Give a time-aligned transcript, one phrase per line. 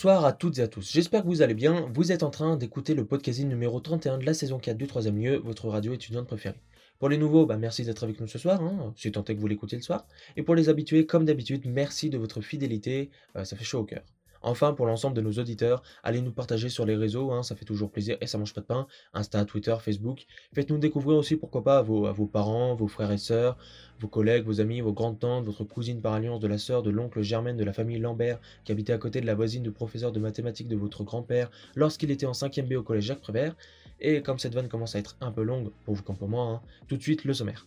[0.00, 2.56] Bonsoir à toutes et à tous, j'espère que vous allez bien, vous êtes en train
[2.56, 6.26] d'écouter le podcast numéro 31 de la saison 4 du 3 lieu, votre radio étudiante
[6.26, 6.58] préférée.
[6.98, 8.62] Pour les nouveaux, bah merci d'être avec nous ce soir,
[8.96, 10.06] si tant est que vous l'écoutez le soir.
[10.38, 13.84] Et pour les habitués, comme d'habitude, merci de votre fidélité, euh, ça fait chaud au
[13.84, 14.00] cœur.
[14.42, 17.64] Enfin, pour l'ensemble de nos auditeurs, allez nous partager sur les réseaux, hein, ça fait
[17.64, 18.86] toujours plaisir et ça mange pas de pain.
[19.12, 20.26] Insta, Twitter, Facebook.
[20.54, 23.58] Faites-nous découvrir aussi, pourquoi pas, vos, parents, vos frères et sœurs,
[23.98, 27.22] vos collègues, vos amis, vos grandes-tantes, votre cousine par alliance de la sœur, de l'oncle
[27.22, 30.20] Germaine de la famille Lambert, qui habitait à côté de la voisine du professeur de
[30.20, 33.54] mathématiques de votre grand-père lorsqu'il était en 5ème B au collège Jacques Prévert.
[34.00, 36.44] Et comme cette vanne commence à être un peu longue, pour vous comme pour moi,
[36.44, 37.66] hein, tout de suite le sommaire.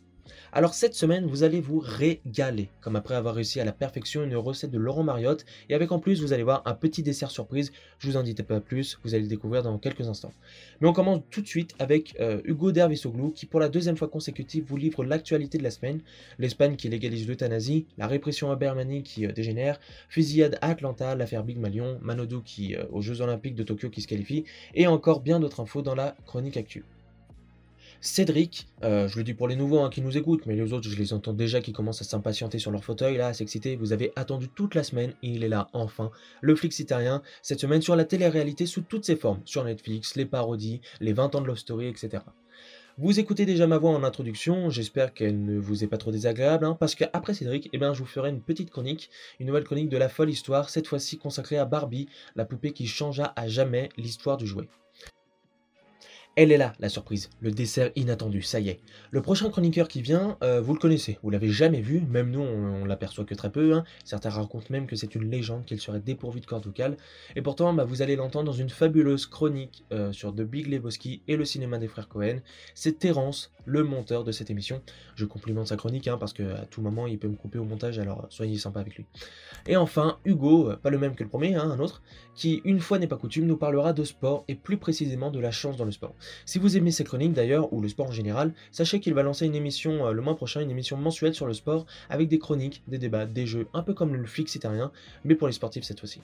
[0.52, 4.36] Alors cette semaine, vous allez vous régaler, comme après avoir réussi à la perfection une
[4.36, 7.72] recette de Laurent Mariotte, et avec en plus, vous allez voir un petit dessert surprise,
[8.00, 10.34] je vous en dis pas plus, vous allez le découvrir dans quelques instants.
[10.80, 14.08] Mais on commence tout de suite avec euh, Hugo Dervisoglou, qui pour la deuxième fois
[14.08, 16.02] consécutive vous livre l'actualité de la semaine,
[16.40, 21.44] l'Espagne qui légalise l'euthanasie, la répression à Bermanie qui euh, dégénère, fusillade à Atlanta, l'affaire
[21.44, 25.22] Big Malion, Manodou qui euh, aux Jeux Olympiques de Tokyo qui se qualifie, et encore
[25.22, 26.84] bien d'autres infos dans la chronique actuelle.
[28.06, 30.90] Cédric, euh, je le dis pour les nouveaux hein, qui nous écoutent, mais les autres,
[30.90, 33.78] je les entends déjà qui commencent à s'impatienter sur leur fauteuil, là, à s'exciter.
[33.78, 36.12] Vous avez attendu toute la semaine, et il est là, enfin.
[36.42, 40.26] Le flic citérien, cette semaine sur la télé-réalité sous toutes ses formes, sur Netflix, les
[40.26, 42.24] parodies, les 20 ans de Love Story, etc.
[42.98, 46.66] Vous écoutez déjà ma voix en introduction, j'espère qu'elle ne vous est pas trop désagréable,
[46.66, 49.88] hein, parce qu'après Cédric, eh bien, je vous ferai une petite chronique, une nouvelle chronique
[49.88, 53.88] de la folle histoire, cette fois-ci consacrée à Barbie, la poupée qui changea à jamais
[53.96, 54.68] l'histoire du jouet.
[56.36, 58.80] Elle est là, la surprise, le dessert inattendu, ça y est.
[59.12, 62.40] Le prochain chroniqueur qui vient, euh, vous le connaissez, vous l'avez jamais vu, même nous
[62.42, 63.84] on, l'aperçoit que très peu, hein.
[64.04, 66.98] certains racontent même que c'est une légende, qu'il serait dépourvu de cordes vocales,
[67.36, 71.22] et pourtant bah, vous allez l'entendre dans une fabuleuse chronique euh, sur The Big Lebowski
[71.28, 72.40] et le cinéma des frères Cohen.
[72.74, 74.82] C'est Terence, le monteur de cette émission.
[75.16, 78.00] Je complimente sa chronique hein, parce qu'à tout moment il peut me couper au montage,
[78.00, 79.06] alors soyez sympa avec lui.
[79.68, 82.02] Et enfin, Hugo, euh, pas le même que le premier, hein, un autre,
[82.34, 85.52] qui une fois n'est pas coutume nous parlera de sport et plus précisément de la
[85.52, 86.16] chance dans le sport.
[86.46, 89.46] Si vous aimez ces chroniques d'ailleurs, ou le sport en général, sachez qu'il va lancer
[89.46, 92.84] une émission euh, le mois prochain, une émission mensuelle sur le sport, avec des chroniques,
[92.88, 94.92] des débats, des jeux, un peu comme le flic citérien,
[95.24, 96.22] mais pour les sportifs cette fois-ci.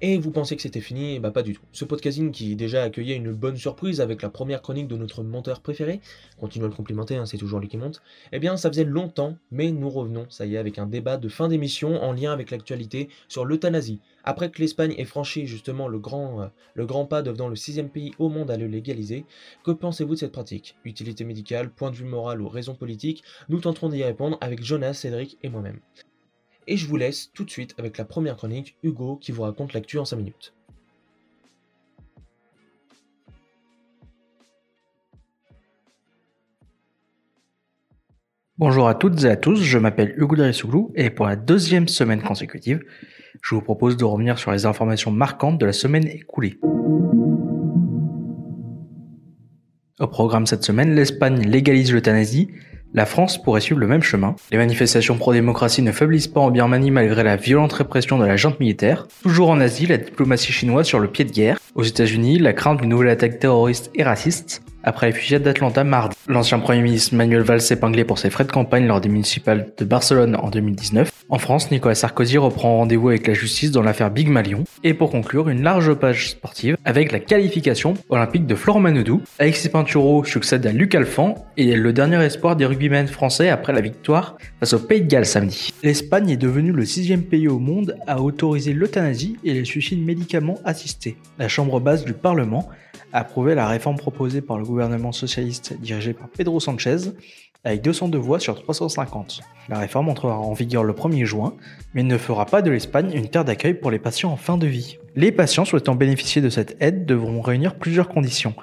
[0.00, 1.18] Et vous pensez que c'était fini?
[1.18, 1.62] Bah pas du tout.
[1.72, 5.60] Ce podcasting qui déjà accueillait une bonne surprise avec la première chronique de notre monteur
[5.60, 6.00] préféré,
[6.38, 8.00] continuez à le complimenter, hein, c'est toujours lui qui monte,
[8.30, 11.28] eh bien ça faisait longtemps, mais nous revenons, ça y est, avec un débat de
[11.28, 13.98] fin d'émission en lien avec l'actualité sur l'euthanasie.
[14.22, 17.88] Après que l'Espagne ait franchi justement le grand, euh, le grand pas devenant le sixième
[17.88, 19.24] pays au monde à le légaliser,
[19.64, 20.76] que pensez-vous de cette pratique?
[20.84, 23.24] Utilité médicale, point de vue moral ou raison politique?
[23.48, 25.80] Nous tenterons d'y répondre avec Jonas, Cédric et moi-même.
[26.70, 29.72] Et je vous laisse tout de suite avec la première chronique, Hugo, qui vous raconte
[29.72, 30.52] l'actu en 5 minutes.
[38.58, 42.20] Bonjour à toutes et à tous, je m'appelle Hugo Derissouglou et pour la deuxième semaine
[42.20, 42.84] consécutive,
[43.40, 46.58] je vous propose de revenir sur les informations marquantes de la semaine écoulée.
[50.00, 52.50] Au programme cette semaine, l'Espagne légalise l'euthanasie,
[52.94, 54.34] la France pourrait suivre le même chemin.
[54.50, 58.60] Les manifestations pro-démocratie ne faiblissent pas en Birmanie malgré la violente répression de la junte
[58.60, 59.06] militaire.
[59.22, 61.58] Toujours en Asie, la diplomatie chinoise sur le pied de guerre.
[61.74, 66.16] Aux États-Unis, la crainte d'une nouvelle attaque terroriste et raciste après les fusillades d'Atlanta mardi.
[66.28, 69.84] L'ancien Premier ministre Manuel Valls épinglé pour ses frais de campagne lors des municipales de
[69.84, 71.10] Barcelone en 2019.
[71.30, 74.64] En France, Nicolas Sarkozy reprend rendez-vous avec la justice dans l'affaire Big Malion.
[74.82, 79.20] Et pour conclure, une large page sportive avec la qualification olympique de Florent Manodou.
[79.38, 83.74] Alexis Pinturo succède à Luc Alphand et est le dernier espoir des rugbymen français après
[83.74, 85.74] la victoire face au Pays de Galles samedi.
[85.82, 90.58] L'Espagne est devenue le sixième pays au monde à autoriser l'euthanasie et les suicides médicaments
[90.64, 91.16] assistés.
[91.38, 92.68] La chambre basse du Parlement
[93.12, 97.12] approuvé la réforme proposée par le gouvernement socialiste dirigé par Pedro Sanchez
[97.64, 99.40] avec 202 voix sur 350.
[99.68, 101.54] La réforme entrera en vigueur le 1er juin,
[101.94, 104.66] mais ne fera pas de l'Espagne une terre d'accueil pour les patients en fin de
[104.66, 104.98] vie.
[105.16, 108.54] Les patients souhaitant bénéficier de cette aide devront réunir plusieurs conditions.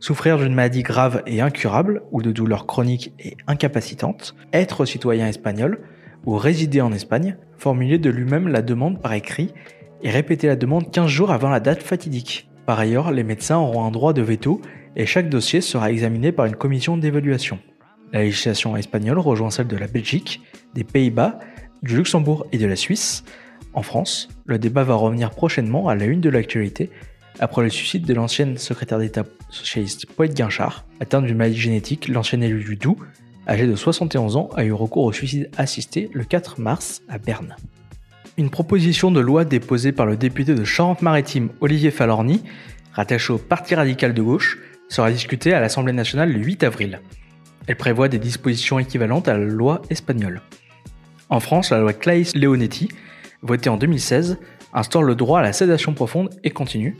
[0.00, 5.80] Souffrir d'une maladie grave et incurable ou de douleurs chroniques et incapacitantes, être citoyen espagnol
[6.24, 9.52] ou résider en Espagne, formuler de lui-même la demande par écrit
[10.02, 12.49] et répéter la demande 15 jours avant la date fatidique.
[12.70, 14.62] Par ailleurs, les médecins auront un droit de veto
[14.94, 17.58] et chaque dossier sera examiné par une commission d'évaluation.
[18.12, 20.40] La législation espagnole rejoint celle de la Belgique,
[20.72, 21.40] des Pays-Bas,
[21.82, 23.24] du Luxembourg et de la Suisse.
[23.74, 26.90] En France, le débat va revenir prochainement à la une de l'actualité
[27.40, 32.40] après le suicide de l'ancienne secrétaire d'État socialiste Poète Guinchard, atteinte d'une maladie génétique, l'ancien
[32.40, 33.04] élu du Doubs,
[33.48, 37.56] âgé de 71 ans, a eu recours au suicide assisté le 4 mars à Berne.
[38.40, 42.42] Une proposition de loi déposée par le député de Charente-Maritime Olivier Falorni,
[42.94, 44.56] rattaché au Parti radical de gauche,
[44.88, 47.02] sera discutée à l'Assemblée nationale le 8 avril.
[47.66, 50.40] Elle prévoit des dispositions équivalentes à la loi espagnole.
[51.28, 52.88] En France, la loi Claes-Leonetti,
[53.42, 54.38] votée en 2016,
[54.72, 56.96] instaure le droit à la sédation profonde et continue.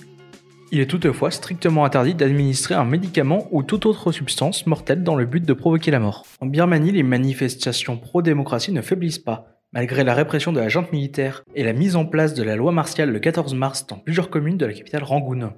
[0.72, 5.24] Il est toutefois strictement interdit d'administrer un médicament ou toute autre substance mortelle dans le
[5.24, 6.26] but de provoquer la mort.
[6.42, 9.49] En Birmanie, les manifestations pro-démocratie ne faiblissent pas.
[9.72, 12.72] Malgré la répression de la junte militaire et la mise en place de la loi
[12.72, 15.52] martiale le 14 mars dans plusieurs communes de la capitale Rangoon.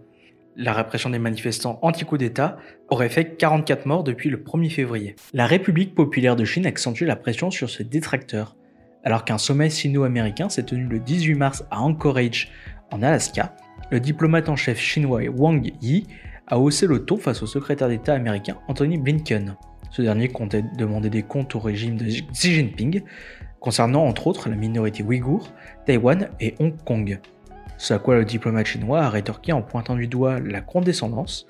[0.55, 2.59] La répression des manifestants anti-coup d'État
[2.91, 5.17] aurait fait 44 morts depuis le 1er février.
[5.33, 8.55] La République populaire de Chine accentue la pression sur ses détracteurs.
[9.03, 12.51] Alors qu'un sommet sino-américain s'est tenu le 18 mars à Anchorage,
[12.91, 13.57] en Alaska,
[13.91, 16.07] le diplomate en chef chinois Wang Yi
[16.49, 19.57] a haussé le ton face au secrétaire d'État américain Anthony Blinken.
[19.91, 23.03] Ce dernier comptait demander des comptes au régime de Xi Jinping,
[23.63, 25.51] concernant entre autres la minorité ouïghour,
[25.87, 27.19] Taïwan et Hong Kong.
[27.79, 31.47] Ce à quoi le diplomate chinois a rétorqué en pointant du doigt la condescendance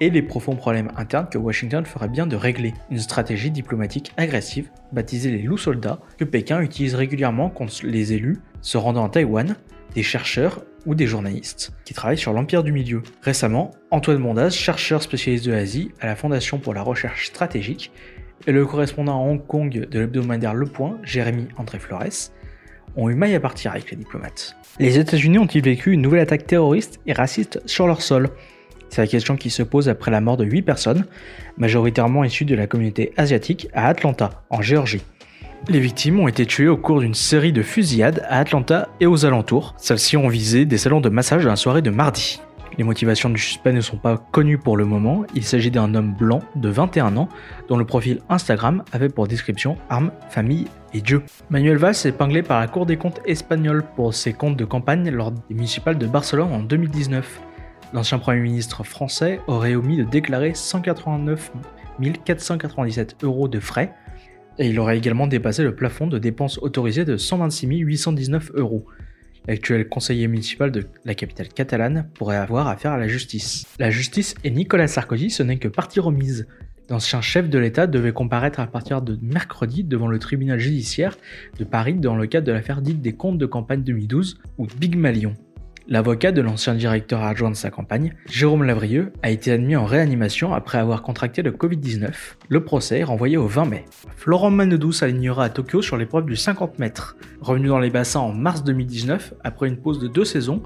[0.00, 2.74] et les profonds problèmes internes que Washington ferait bien de régler.
[2.90, 8.38] Une stratégie diplomatique agressive, baptisée les loups soldats, que Pékin utilise régulièrement contre les élus
[8.62, 9.54] se rendant à Taïwan,
[9.94, 13.02] des chercheurs ou des journalistes qui travaillent sur l'Empire du Milieu.
[13.22, 17.92] Récemment, Antoine Mondaz, chercheur spécialiste de l'Asie à la Fondation pour la recherche stratégique,
[18.46, 22.30] et le correspondant à Hong Kong de l'hebdomadaire Le Point, Jérémy André Flores,
[22.96, 24.56] ont eu maille à partir avec les diplomates.
[24.78, 28.30] Les États-Unis ont-ils vécu une nouvelle attaque terroriste et raciste sur leur sol?
[28.88, 31.06] C'est la question qui se pose après la mort de 8 personnes,
[31.56, 35.02] majoritairement issues de la communauté asiatique à Atlanta, en Géorgie.
[35.68, 39.24] Les victimes ont été tuées au cours d'une série de fusillades à Atlanta et aux
[39.24, 39.74] alentours.
[39.78, 42.40] Celles-ci ont visé des salons de massage dans la soirée de mardi.
[42.78, 45.24] Les motivations du suspect ne sont pas connues pour le moment.
[45.34, 47.28] Il s'agit d'un homme blanc de 21 ans
[47.68, 51.22] dont le profil Instagram avait pour description armes, famille et Dieu.
[51.50, 55.10] Manuel Valls est épinglé par la Cour des comptes espagnole pour ses comptes de campagne
[55.10, 57.40] lors des municipales de Barcelone en 2019.
[57.92, 61.52] L'ancien Premier ministre français aurait omis de déclarer 189
[62.24, 63.92] 497 euros de frais
[64.58, 68.86] et il aurait également dépassé le plafond de dépenses autorisées de 126 819 euros.
[69.48, 73.66] L'actuel conseiller municipal de la capitale catalane pourrait avoir affaire à la justice.
[73.78, 76.46] La justice et Nicolas Sarkozy, ce n'est que partie remise.
[76.90, 81.16] L'ancien chef de l'État devait comparaître à partir de mercredi devant le tribunal judiciaire
[81.58, 84.96] de Paris dans le cadre de l'affaire dite des comptes de campagne 2012 ou Big
[84.96, 85.34] Malion.
[85.88, 90.54] L'avocat de l'ancien directeur adjoint de sa campagne, Jérôme Lavrieux, a été admis en réanimation
[90.54, 92.12] après avoir contracté le Covid-19.
[92.48, 93.84] Le procès est renvoyé au 20 mai.
[94.16, 97.16] Florent Manodou s'alignera à Tokyo sur l'épreuve du 50 mètres.
[97.40, 100.62] Revenu dans les bassins en mars 2019, après une pause de deux saisons,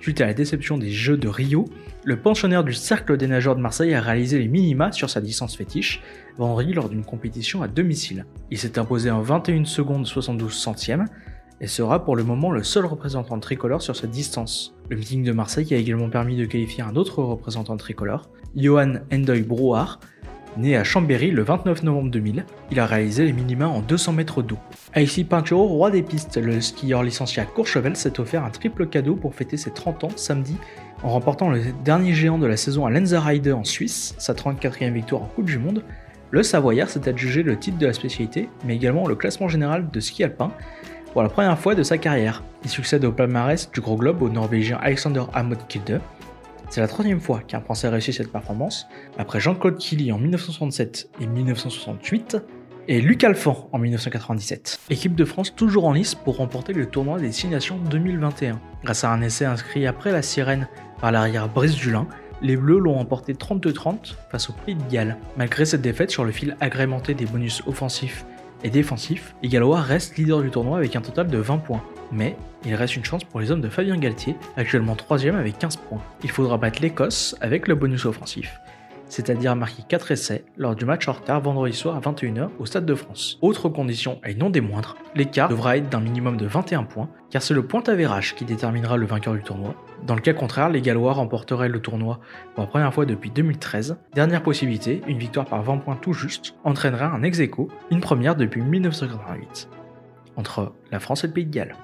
[0.00, 1.66] suite à la déception des Jeux de Rio,
[2.04, 5.56] le pensionnaire du Cercle des nageurs de Marseille a réalisé les minima sur sa distance
[5.56, 6.02] fétiche
[6.38, 8.26] vendredi lors d'une compétition à domicile.
[8.50, 11.06] Il s'est imposé en 21 secondes 72 centièmes,
[11.60, 14.74] et sera pour le moment le seul représentant tricolore sur cette distance.
[14.90, 19.42] Le meeting de Marseille a également permis de qualifier un autre représentant tricolore, Johan Endoy
[19.42, 20.00] Brouard,
[20.56, 22.44] né à Chambéry le 29 novembre 2000.
[22.70, 24.58] Il a réalisé les minima en 200 mètres d'eau.
[24.94, 29.16] Alexis Pinturo, roi des pistes, le skieur licencié à Courchevel s'est offert un triple cadeau
[29.16, 30.56] pour fêter ses 30 ans samedi
[31.02, 34.92] en remportant le dernier géant de la saison à Lenza Rider en Suisse, sa 34e
[34.92, 35.84] victoire en Coupe du Monde.
[36.30, 40.00] Le Savoyard s'est adjugé le titre de la spécialité, mais également le classement général de
[40.00, 40.52] ski alpin,
[41.16, 42.42] pour la première fois de sa carrière.
[42.62, 46.02] Il succède au palmarès du Gros Globe au Norvégien Alexander Amod Kilde.
[46.68, 51.26] C'est la troisième fois qu'un Français réussit cette performance, après Jean-Claude Killy en 1967 et
[51.26, 52.36] 1968,
[52.88, 54.78] et Luc Alphand en 1997.
[54.90, 58.60] Équipe de France toujours en lice pour remporter le tournoi des Six Nations 2021.
[58.84, 60.68] Grâce à un essai inscrit après la sirène
[61.00, 62.06] par l'arrière Brice Dulin,
[62.42, 65.16] les Bleus l'ont emporté 32-30 face au Pays de Galles.
[65.38, 68.26] Malgré cette défaite sur le fil agrémenté des bonus offensifs
[68.64, 71.82] et défensif, les Gallois restent leader du tournoi avec un total de 20 points.
[72.12, 75.76] Mais il reste une chance pour les hommes de Fabien Galtier, actuellement 3 avec 15
[75.76, 76.02] points.
[76.22, 78.58] Il faudra battre l'Écosse avec le bonus offensif
[79.08, 82.86] c'est-à-dire marquer 4 essais lors du match en retard vendredi soir à 21h au Stade
[82.86, 83.38] de France.
[83.40, 87.42] Autre condition, et non des moindres, l'écart devra être d'un minimum de 21 points, car
[87.42, 89.74] c'est le point avérage qui déterminera le vainqueur du tournoi.
[90.04, 92.20] Dans le cas contraire, les Gallois remporteraient le tournoi
[92.54, 93.96] pour la première fois depuis 2013.
[94.14, 98.36] Dernière possibilité, une victoire par 20 points tout juste, entraînerait un ex -aequo, une première
[98.36, 99.68] depuis 1988,
[100.36, 101.76] entre la France et le Pays de Galles.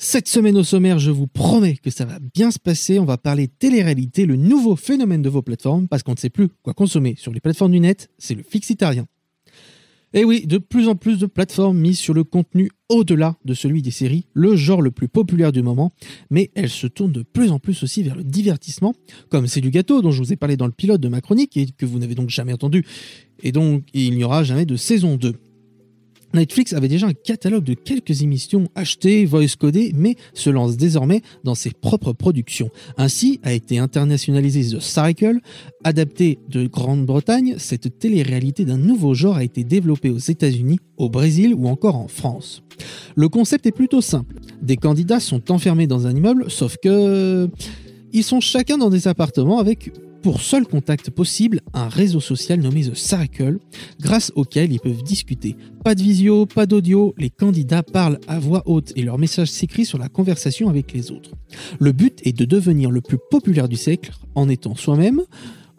[0.00, 3.00] Cette semaine au sommaire, je vous promets que ça va bien se passer.
[3.00, 6.48] On va parler télé-réalité, le nouveau phénomène de vos plateformes, parce qu'on ne sait plus
[6.62, 9.06] quoi consommer sur les plateformes du net, c'est le fixitarien.
[10.14, 13.82] Et oui, de plus en plus de plateformes misent sur le contenu au-delà de celui
[13.82, 15.92] des séries, le genre le plus populaire du moment,
[16.30, 18.94] mais elles se tournent de plus en plus aussi vers le divertissement,
[19.28, 21.56] comme C'est du gâteau dont je vous ai parlé dans le pilote de ma chronique
[21.58, 22.86] et que vous n'avez donc jamais entendu,
[23.42, 25.34] et donc il n'y aura jamais de saison 2.
[26.34, 31.22] Netflix avait déjà un catalogue de quelques émissions achetées, voice codées, mais se lance désormais
[31.44, 32.70] dans ses propres productions.
[32.96, 35.38] Ainsi a été internationalisé The Cycle,
[35.84, 41.54] adapté de Grande-Bretagne, cette télé-réalité d'un nouveau genre a été développée aux États-Unis, au Brésil
[41.54, 42.62] ou encore en France.
[43.16, 44.36] Le concept est plutôt simple.
[44.62, 47.48] Des candidats sont enfermés dans un immeuble, sauf que...
[48.12, 52.82] Ils sont chacun dans des appartements avec pour seul contact possible un réseau social nommé
[52.82, 53.58] The Circle,
[54.00, 55.56] grâce auquel ils peuvent discuter.
[55.84, 59.84] Pas de visio, pas d'audio, les candidats parlent à voix haute et leur message s'écrit
[59.84, 61.30] sur la conversation avec les autres.
[61.78, 65.22] Le but est de devenir le plus populaire du siècle en étant soi-même,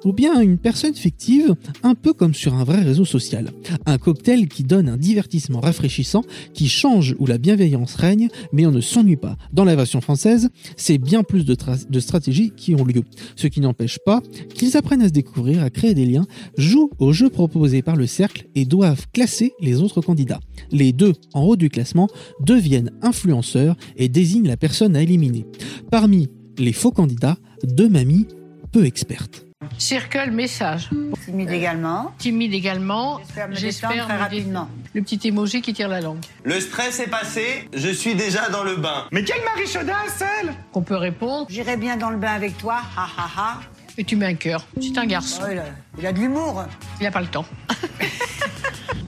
[0.06, 3.52] ou bien une personne fictive, un peu comme sur un vrai réseau social.
[3.86, 8.72] Un cocktail qui donne un divertissement rafraîchissant, qui change où la bienveillance règne, mais on
[8.72, 9.38] ne s'ennuie pas.
[9.54, 13.04] Dans la version française, c'est bien plus de, stratégies qui ont lieu,
[13.36, 14.22] ce qui n'empêche pas
[14.54, 16.26] qu'ils apprennent à se découvrir, à créer des liens,
[16.58, 20.40] jouent aux jeux proposés par le cercle et doivent classer les autres candidats.
[20.72, 22.08] Les deux en haut du classement
[22.42, 25.46] deviennent influenceurs et désignent la personne à éliminer.
[25.92, 26.28] Parmi
[26.58, 28.28] les faux candidats, deux mamies
[28.72, 29.49] peu expertes.
[29.78, 30.90] Circle message.
[31.26, 32.14] Timide également.
[32.18, 33.20] Timide également.
[33.52, 34.70] J'espère très rapidement.
[34.94, 36.20] Le petit emoji qui tire la langue.
[36.44, 39.06] Le stress est passé, je suis déjà dans le bain.
[39.12, 41.48] Mais quelle Marie Chaudas, elle Qu'on peut répondre.
[41.50, 43.60] J'irai bien dans le bain avec toi, ha ha ha.
[43.98, 44.66] Et tu mets un cœur.
[44.82, 45.42] C'est un garçon.
[45.44, 45.66] Oh, il, a,
[45.98, 46.64] il, a, de l'humour.
[47.00, 47.46] Il n'a pas le temps.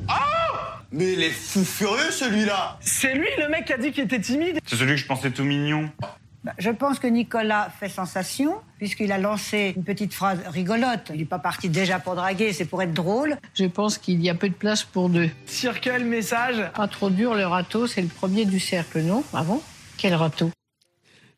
[0.10, 0.14] oh
[0.92, 4.20] Mais il est fou furieux celui-là C'est lui le mec qui a dit qu'il était
[4.20, 5.90] timide C'est celui que je pensais tout mignon.
[6.44, 11.12] Bah, je pense que Nicolas fait sensation, puisqu'il a lancé une petite phrase rigolote.
[11.14, 13.38] Il n'est pas parti déjà pour draguer, c'est pour être drôle.
[13.54, 15.30] Je pense qu'il y a peu de place pour deux.
[15.46, 16.72] Circle, message?
[16.76, 19.24] Pas trop dur, le râteau, c'est le premier du cercle, non?
[19.34, 19.62] Ah bon?
[19.98, 20.50] Quel râteau?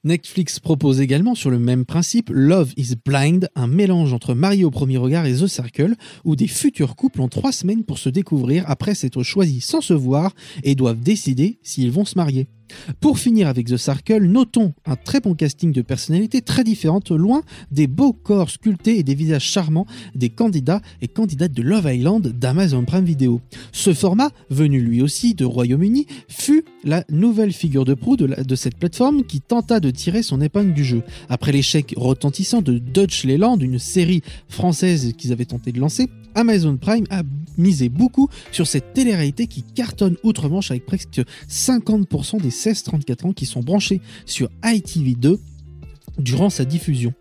[0.06, 4.72] Netflix propose également sur le même principe Love is Blind, un mélange entre Marie au
[4.72, 8.64] premier regard et The Circle, où des futurs couples ont trois semaines pour se découvrir
[8.68, 10.32] après s'être choisis sans se voir
[10.64, 12.48] et doivent décider s'ils vont se marier.
[13.00, 17.42] Pour finir avec The Circle, notons un très bon casting de personnalités très différentes, loin
[17.72, 22.28] des beaux corps sculptés et des visages charmants des candidats et candidates de Love Island
[22.28, 23.42] d'Amazon Prime Video.
[23.72, 28.78] Ce format, venu lui aussi de Royaume-Uni, fut la nouvelle figure de proue de, cette
[28.78, 31.04] plateforme qui tenta de tirer son épingle du jeu.
[31.30, 36.78] Après l'échec retentissant de Dutch Leyland, une série française qu'ils avaient tenté de lancer, Amazon
[36.78, 37.24] Prime a
[37.58, 43.46] misé beaucoup sur cette télé-réalité qui cartonne outre-Manche avec presque 50% des 16-34 ans qui
[43.46, 45.38] sont branchés sur ITV2
[46.20, 47.14] durant sa diffusion.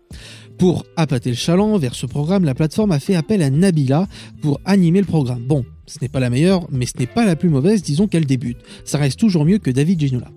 [0.57, 4.07] Pour appâter le chaland vers ce programme, la plateforme a fait appel à Nabila
[4.41, 5.43] pour animer le programme.
[5.43, 8.25] Bon, ce n'est pas la meilleure, mais ce n'est pas la plus mauvaise, disons qu'elle
[8.25, 8.57] débute.
[8.85, 10.31] Ça reste toujours mieux que David Ginola.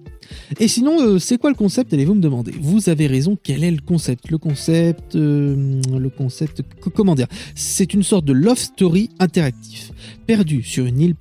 [0.61, 1.92] Et sinon, euh, c'est quoi le concept?
[1.92, 2.52] Allez-vous me demander.
[2.61, 4.30] Vous avez raison, quel est le concept?
[4.30, 6.62] Le concept, euh, le concept,
[6.95, 7.26] comment dire?
[7.54, 9.92] C'est une sorte de love story interactif.
[10.26, 11.14] Perdu sur une île,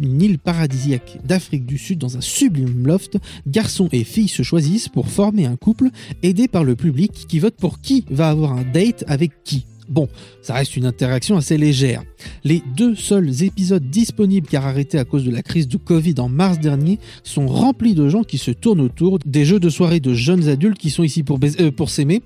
[0.00, 4.88] une île paradisiaque d'Afrique du Sud dans un sublime loft, garçons et filles se choisissent
[4.88, 5.88] pour former un couple
[6.22, 9.64] aidé par le public qui vote pour qui va avoir un date avec qui.
[9.90, 10.08] Bon,
[10.40, 12.04] ça reste une interaction assez légère.
[12.44, 16.28] Les deux seuls épisodes disponibles car arrêtés à cause de la crise du Covid en
[16.28, 20.14] mars dernier sont remplis de gens qui se tournent autour des jeux de soirée de
[20.14, 22.22] jeunes adultes qui sont ici pour, euh, s'aimer.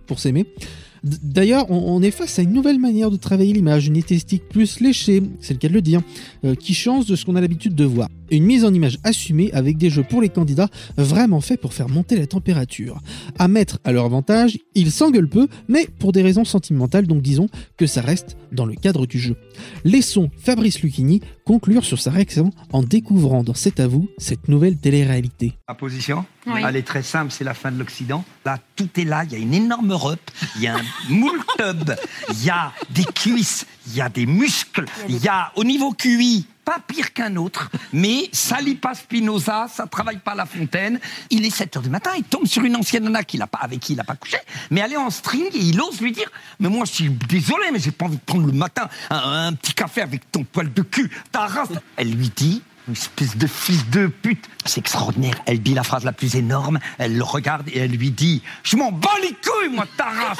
[1.04, 5.23] D'ailleurs, on, est face à une nouvelle manière de travailler l'image, une esthétique plus léchée,
[5.40, 6.00] c'est le cas de le dire,
[6.46, 8.08] euh, qui change de ce qu'on a l'habitude de voir.
[8.30, 11.90] Une mise en image assumée avec des jeux pour les candidats vraiment faits pour faire
[11.90, 13.02] monter la température.
[13.38, 17.49] À mettre à leur avantage, ils s'engueulent peu, mais pour des raisons sentimentales, donc disons
[17.76, 19.37] que ça reste dans le cadre du jeu.
[19.84, 24.76] Laissons Fabrice Lucchini conclure sur sa réaction en découvrant dans C'est à vous cette nouvelle
[24.76, 25.54] télé-réalité.
[25.68, 26.60] La position oui.
[26.66, 28.24] Elle est très simple, c'est la fin de l'Occident.
[28.44, 30.18] Là, tout est là, il y a une énorme robe,
[30.56, 31.92] il y a un moule tub,
[32.30, 35.92] il y a des cuisses, il y a des muscles, il y a au niveau
[35.92, 40.99] QI, pas pire qu'un autre, mais ça lit pas Spinoza, ça travaille pas La Fontaine.
[41.30, 43.59] Il est 7 heures du matin, il tombe sur une ancienne nana qu'il a pas,
[43.59, 44.38] avec qui il n'a pas couché,
[44.71, 46.30] mais elle est en string et il ose lui dire
[46.61, 49.75] Mais moi, je suis désolé, mais j'ai pas envie de prendre le matin un, petit
[49.75, 51.68] café avec ton poil de cul, ta race.
[51.97, 54.44] Elle lui dit une espèce de fils de pute.
[54.64, 55.35] C'est extraordinaire.
[55.47, 56.78] Elle dit la phrase la plus énorme.
[56.99, 60.38] Elle le regarde et elle lui dit Je m'en bats les couilles, moi, ta race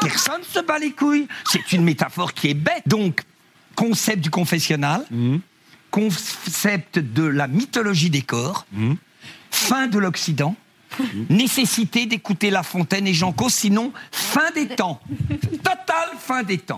[0.00, 1.28] Personne se bat les couilles.
[1.44, 2.82] C'est une métaphore qui est bête.
[2.86, 3.22] Donc,
[3.80, 5.06] concept du confessionnal,
[5.90, 8.66] concept de la mythologie des corps,
[9.50, 10.54] fin de l'Occident.
[11.30, 15.00] Nécessité d'écouter La Fontaine et Jean Cos, sinon fin des temps.
[15.62, 16.76] Total fin des temps.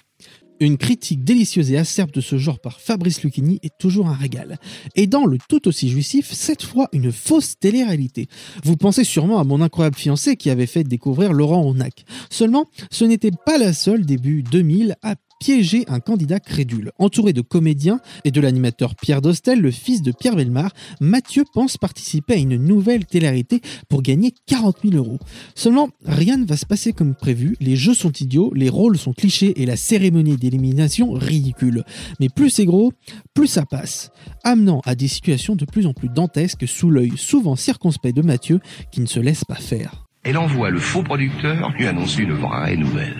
[0.60, 4.58] Une critique délicieuse et acerbe de ce genre par Fabrice Lucchini est toujours un régal.
[4.94, 8.28] Et dans le tout aussi jouissif, cette fois une fausse télé-réalité.
[8.62, 12.04] Vous pensez sûrement à mon incroyable fiancé qui avait fait découvrir Laurent Onac.
[12.30, 16.92] Seulement, ce n'était pas la seule début 2000 à piéger un candidat crédule.
[17.00, 20.70] Entouré de comédiens et de l'animateur Pierre Dostel, le fils de Pierre Belmar,
[21.00, 25.18] Mathieu pense participer à une nouvelle télé-réalité pour gagner 40 000 euros.
[25.56, 29.12] Seulement, rien ne va se passer comme prévu, les jeux sont idiots, les rôles sont
[29.12, 31.82] clichés et la cérémonie d'élimination ridicule.
[32.20, 32.92] Mais plus c'est gros,
[33.34, 34.12] plus ça passe,
[34.44, 38.60] amenant à des situations de plus en plus dantesques sous l'œil souvent circonspect de Mathieu
[38.92, 40.06] qui ne se laisse pas faire.
[40.22, 43.16] Elle envoie le faux producteur lui annoncer une vraie nouvelle.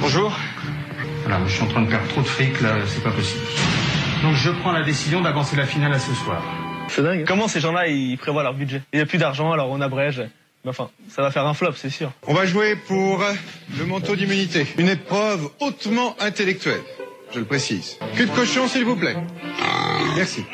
[0.00, 0.36] Bonjour.
[1.24, 3.44] Voilà, je suis en train de perdre trop de fric là, c'est pas possible.
[4.22, 6.42] Donc je prends la décision d'avancer la finale à ce soir.
[6.88, 7.24] C'est dingue.
[7.26, 8.82] Comment ces gens-là ils prévoient leur budget?
[8.92, 10.22] Il n'y a plus d'argent alors on abrège.
[10.64, 12.12] Mais enfin, ça va faire un flop, c'est sûr.
[12.26, 13.24] On va jouer pour
[13.76, 14.66] le manteau d'immunité.
[14.78, 16.80] Une épreuve hautement intellectuelle,
[17.32, 17.98] je le précise.
[18.14, 19.16] Cul de cochon, s'il vous plaît.
[20.16, 20.44] Merci.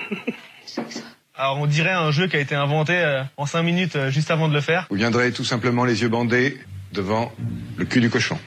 [1.34, 4.30] Alors on dirait un jeu qui a été inventé euh, en 5 minutes euh, juste
[4.30, 4.86] avant de le faire.
[4.90, 6.58] Vous viendrez tout simplement les yeux bandés
[6.92, 7.32] devant
[7.76, 8.38] le cul du cochon.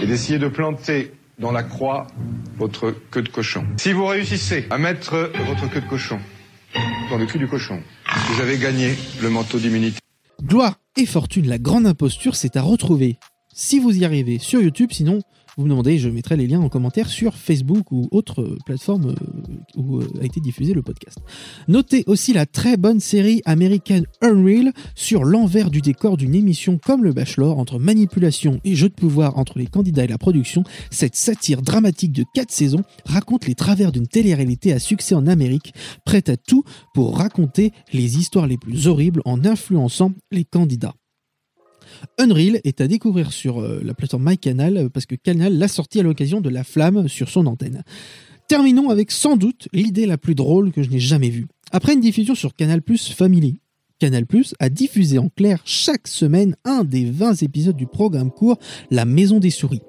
[0.00, 2.06] Et d'essayer de planter dans la croix
[2.56, 3.66] votre queue de cochon.
[3.76, 6.18] Si vous réussissez à mettre votre queue de cochon
[7.10, 7.82] dans le cul du cochon,
[8.28, 9.98] vous avez gagné le manteau d'immunité.
[10.42, 13.18] Gloire et fortune, la grande imposture, c'est à retrouver.
[13.54, 15.22] Si vous y arrivez sur YouTube, sinon
[15.56, 19.52] vous me demandez, je mettrai les liens en commentaire sur Facebook ou autre plateforme euh,
[19.76, 21.18] où euh, a été diffusé le podcast.
[21.66, 27.04] Notez aussi la très bonne série américaine Unreal sur l'envers du décor d'une émission comme
[27.04, 30.62] le Bachelor entre manipulation et jeu de pouvoir entre les candidats et la production.
[30.90, 35.72] Cette satire dramatique de 4 saisons raconte les travers d'une télé-réalité à succès en Amérique,
[36.04, 40.94] prête à tout pour raconter les histoires les plus horribles en influençant les candidats.
[42.18, 46.00] Unreal est à découvrir sur euh, la plateforme MyCanal euh, parce que Canal l'a sorti
[46.00, 47.82] à l'occasion de La Flamme sur son antenne.
[48.48, 51.46] Terminons avec sans doute l'idée la plus drôle que je n'ai jamais vue.
[51.72, 53.60] Après une diffusion sur Canal Plus Family,
[53.98, 54.26] Canal
[54.60, 58.58] a diffusé en clair chaque semaine un des 20 épisodes du programme court
[58.90, 59.80] La Maison des Souris.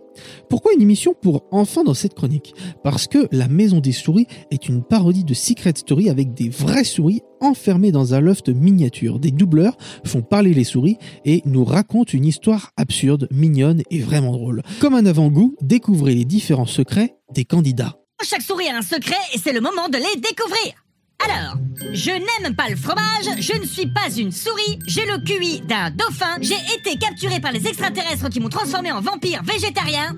[0.49, 2.53] Pourquoi une émission pour enfants dans cette chronique?
[2.83, 6.83] Parce que La Maison des Souris est une parodie de Secret Story avec des vraies
[6.83, 9.19] souris enfermées dans un loft miniature.
[9.19, 14.31] Des doubleurs font parler les souris et nous racontent une histoire absurde, mignonne et vraiment
[14.31, 14.61] drôle.
[14.79, 17.97] Comme un avant-goût, découvrez les différents secrets des candidats.
[18.23, 20.86] Chaque souris a un secret et c'est le moment de les découvrir.
[21.23, 21.55] Alors,
[21.93, 25.89] je n'aime pas le fromage, je ne suis pas une souris, j'ai le QI d'un
[25.91, 30.15] dauphin, j'ai été capturé par les extraterrestres qui m'ont transformé en vampire végétarien.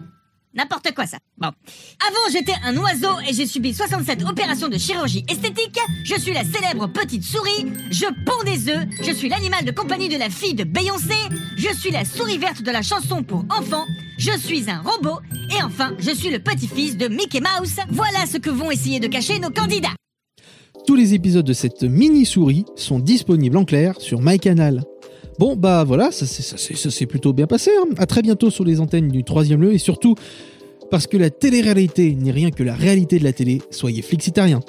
[0.53, 1.17] N'importe quoi ça.
[1.37, 1.47] Bon.
[1.47, 5.79] Avant j'étais un oiseau et j'ai subi 67 opérations de chirurgie esthétique.
[6.03, 7.71] Je suis la célèbre petite souris.
[7.91, 8.87] Je ponds des œufs.
[9.03, 11.13] Je suis l'animal de compagnie de la fille de Beyoncé.
[11.55, 13.85] Je suis la souris verte de la chanson pour enfants.
[14.17, 15.19] Je suis un robot.
[15.55, 17.75] Et enfin, je suis le petit-fils de Mickey Mouse.
[17.89, 19.93] Voilà ce que vont essayer de cacher nos candidats.
[20.85, 24.83] Tous les épisodes de cette mini-souris sont disponibles en clair sur MyCanal.
[25.37, 27.71] Bon, bah voilà, ça s'est plutôt bien passé.
[27.79, 27.89] Hein.
[27.97, 30.15] À très bientôt sur les antennes du troisième lieu et surtout,
[30.91, 34.61] parce que la télé-réalité n'est rien que la réalité de la télé, soyez flexitariens.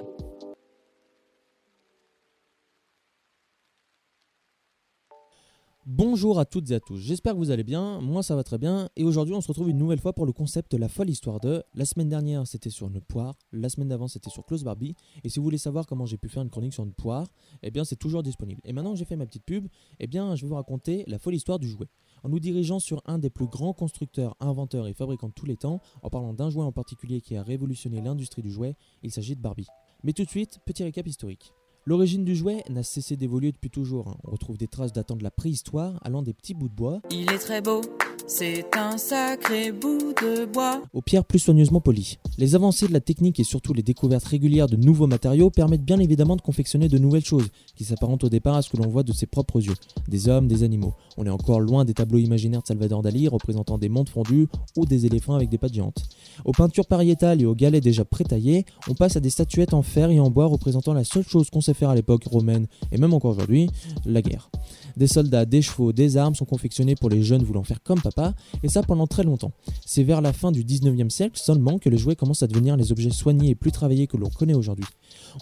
[5.92, 8.58] Bonjour à toutes et à tous, j'espère que vous allez bien, moi ça va très
[8.58, 11.40] bien, et aujourd'hui on se retrouve une nouvelle fois pour le concept La folle histoire
[11.40, 11.64] de.
[11.74, 15.28] La semaine dernière c'était sur une poire, la semaine d'avant c'était sur Close Barbie, et
[15.28, 17.26] si vous voulez savoir comment j'ai pu faire une chronique sur une poire,
[17.64, 18.60] eh bien c'est toujours disponible.
[18.64, 19.66] Et maintenant que j'ai fait ma petite pub,
[19.98, 21.88] eh bien je vais vous raconter la folle histoire du jouet.
[22.22, 25.56] En nous dirigeant sur un des plus grands constructeurs, inventeurs et fabricants de tous les
[25.56, 29.34] temps, en parlant d'un jouet en particulier qui a révolutionné l'industrie du jouet, il s'agit
[29.34, 29.66] de Barbie.
[30.04, 31.52] Mais tout de suite, petit récap historique.
[31.86, 34.18] L'origine du jouet n'a cessé d'évoluer depuis toujours.
[34.24, 37.22] On retrouve des traces datant de la préhistoire, allant des petits bouts de bois Il
[37.32, 37.80] est très beau,
[38.26, 40.82] c'est un sacré bout de bois.
[40.92, 42.18] aux pierres plus soigneusement polies.
[42.36, 45.98] Les avancées de la technique et surtout les découvertes régulières de nouveaux matériaux permettent bien
[45.98, 49.02] évidemment de confectionner de nouvelles choses, qui s'apparentent au départ à ce que l'on voit
[49.02, 49.74] de ses propres yeux,
[50.06, 50.94] des hommes, des animaux.
[51.16, 54.84] On est encore loin des tableaux imaginaires de Salvador Dali représentant des mondes fondus ou
[54.84, 56.02] des éléphants avec des pattes géantes.
[56.44, 60.10] Aux peintures pariétales et aux galets déjà prétaillés, on passe à des statuettes en fer
[60.10, 63.30] et en bois représentant la seule chose qu'on sait à l'époque romaine et même encore
[63.30, 63.70] aujourd'hui,
[64.04, 64.50] la guerre.
[64.96, 68.34] Des soldats, des chevaux, des armes sont confectionnés pour les jeunes voulant faire comme papa,
[68.62, 69.52] et ça pendant très longtemps.
[69.86, 72.92] C'est vers la fin du 19e siècle seulement que les jouets commencent à devenir les
[72.92, 74.84] objets soignés et plus travaillés que l'on connaît aujourd'hui.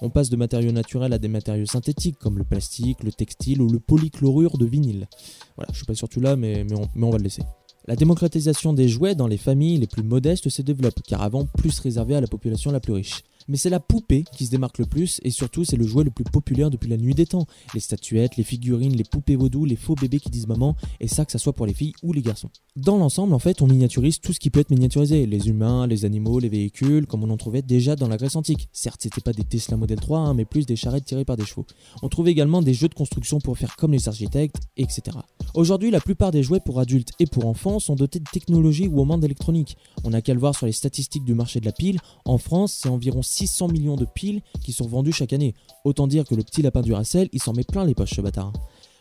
[0.02, 3.68] On passe de matériaux naturels à des matériaux synthétiques comme le plastique, le textile ou
[3.68, 5.08] le polychlorure de vinyle.
[5.56, 6.64] Voilà, je suis pas sur tout là, mais
[6.96, 7.42] on va le laisser.
[7.86, 11.80] La démocratisation des jouets dans les familles les plus modestes se développe, car avant plus
[11.80, 13.22] réservée à la population la plus riche.
[13.48, 16.10] Mais c'est la poupée qui se démarque le plus et surtout c'est le jouet le
[16.10, 17.46] plus populaire depuis la nuit des temps.
[17.74, 21.24] Les statuettes, les figurines, les poupées vaudou, les faux bébés qui disent maman et ça
[21.24, 22.50] que ça soit pour les filles ou les garçons.
[22.76, 26.04] Dans l'ensemble en fait on miniaturise tout ce qui peut être miniaturisé, les humains, les
[26.04, 28.68] animaux, les véhicules comme on en trouvait déjà dans la Grèce antique.
[28.72, 31.46] Certes c'était pas des Tesla Model 3 hein, mais plus des charrettes tirées par des
[31.46, 31.66] chevaux.
[32.02, 35.18] On trouve également des jeux de construction pour faire comme les architectes, etc.
[35.54, 39.00] Aujourd'hui la plupart des jouets pour adultes et pour enfants sont dotés de technologie ou
[39.00, 39.76] au moins d'électronique.
[40.04, 41.98] On n'a qu'à le voir sur les statistiques du marché de la pile.
[42.24, 45.54] En France, c'est environ 600 millions de piles qui sont vendues chaque année.
[45.84, 48.20] Autant dire que le petit lapin du Racel, il s'en met plein les poches ce
[48.20, 48.52] bâtard.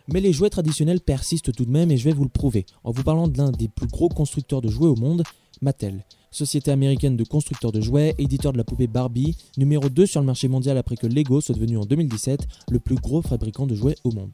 [0.09, 2.91] Mais les jouets traditionnels persistent tout de même et je vais vous le prouver en
[2.91, 5.23] vous parlant de l'un des plus gros constructeurs de jouets au monde,
[5.61, 6.05] Mattel.
[6.29, 10.27] Société américaine de constructeurs de jouets, éditeur de la poupée Barbie, numéro 2 sur le
[10.27, 13.95] marché mondial après que Lego soit devenu en 2017 le plus gros fabricant de jouets
[14.03, 14.31] au monde.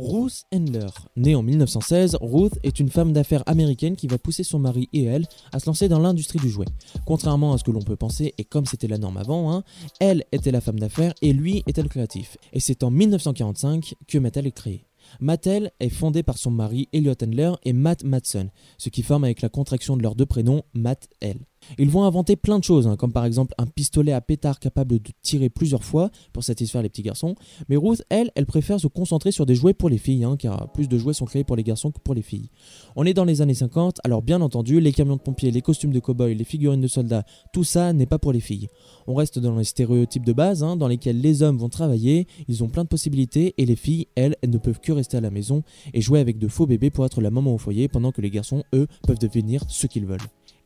[0.00, 0.86] Ruth Handler.
[1.16, 5.04] Née en 1916, Ruth est une femme d'affaires américaine qui va pousser son mari et
[5.04, 6.66] elle à se lancer dans l'industrie du jouet.
[7.04, 9.62] Contrairement à ce que l'on peut penser, et comme c'était la norme avant, hein,
[10.00, 12.38] elle était la femme d'affaires et lui était le créatif.
[12.52, 14.86] Et c'est en 1945 que Mattel est créée.
[15.20, 19.42] Mattel est fondée par son mari Elliot Handler et Matt Matson, ce qui forme avec
[19.42, 21.38] la contraction de leurs deux prénoms Matt L.
[21.78, 24.98] Ils vont inventer plein de choses, hein, comme par exemple un pistolet à pétard capable
[24.98, 27.34] de tirer plusieurs fois pour satisfaire les petits garçons.
[27.68, 30.72] Mais Ruth, elle, elle préfère se concentrer sur des jouets pour les filles, hein, car
[30.72, 32.50] plus de jouets sont créés pour les garçons que pour les filles.
[32.96, 35.92] On est dans les années 50, alors bien entendu, les camions de pompiers, les costumes
[35.92, 38.68] de cow-boy, les figurines de soldats, tout ça n'est pas pour les filles.
[39.06, 42.64] On reste dans les stéréotypes de base, hein, dans lesquels les hommes vont travailler, ils
[42.64, 45.30] ont plein de possibilités, et les filles, elles, elles ne peuvent que rester à la
[45.30, 45.62] maison
[45.94, 48.30] et jouer avec de faux bébés pour être la maman au foyer, pendant que les
[48.30, 50.18] garçons, eux, peuvent devenir ce qu'ils veulent.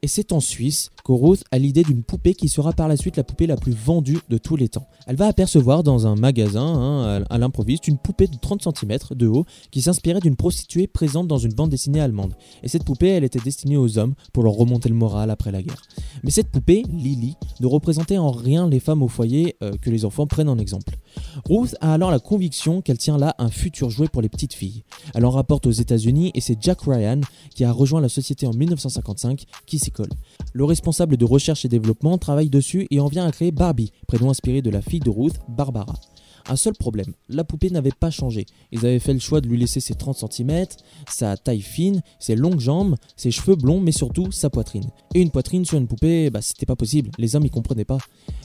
[0.04, 3.24] Et c'est en Suisse qu'Oroth a l'idée d'une poupée qui sera par la suite la
[3.24, 4.86] poupée la plus vendue de tous les temps.
[5.06, 9.26] Elle va apercevoir dans un magasin, hein, à l'improviste, une poupée de 30 cm de
[9.26, 12.34] haut qui s'inspirait d'une prostituée présente dans une bande dessinée allemande.
[12.62, 15.62] Et cette poupée, elle était destinée aux hommes pour leur remonter le moral après la
[15.62, 15.80] guerre.
[16.22, 20.04] Mais cette poupée, Lily, ne représentait en rien les femmes au foyer euh, que les
[20.04, 20.98] enfants prennent en exemple.
[21.48, 24.84] Ruth a alors la conviction qu'elle tient là un futur jouet pour les petites filles.
[25.14, 27.20] Elle en rapporte aux États-Unis et c'est Jack Ryan
[27.54, 29.90] qui a rejoint la société en 1955 qui s'y
[30.52, 34.30] Le responsable de recherche et développement travaille dessus et en vient à créer Barbie, prénom
[34.30, 35.94] inspiré de la fille de Ruth, Barbara.
[36.46, 38.44] Un seul problème, la poupée n'avait pas changé.
[38.70, 40.66] Ils avaient fait le choix de lui laisser ses 30 cm,
[41.08, 44.84] sa taille fine, ses longues jambes, ses cheveux blonds, mais surtout sa poitrine.
[45.14, 47.96] Et une poitrine sur une poupée, bah c'était pas possible, les hommes y comprenaient pas.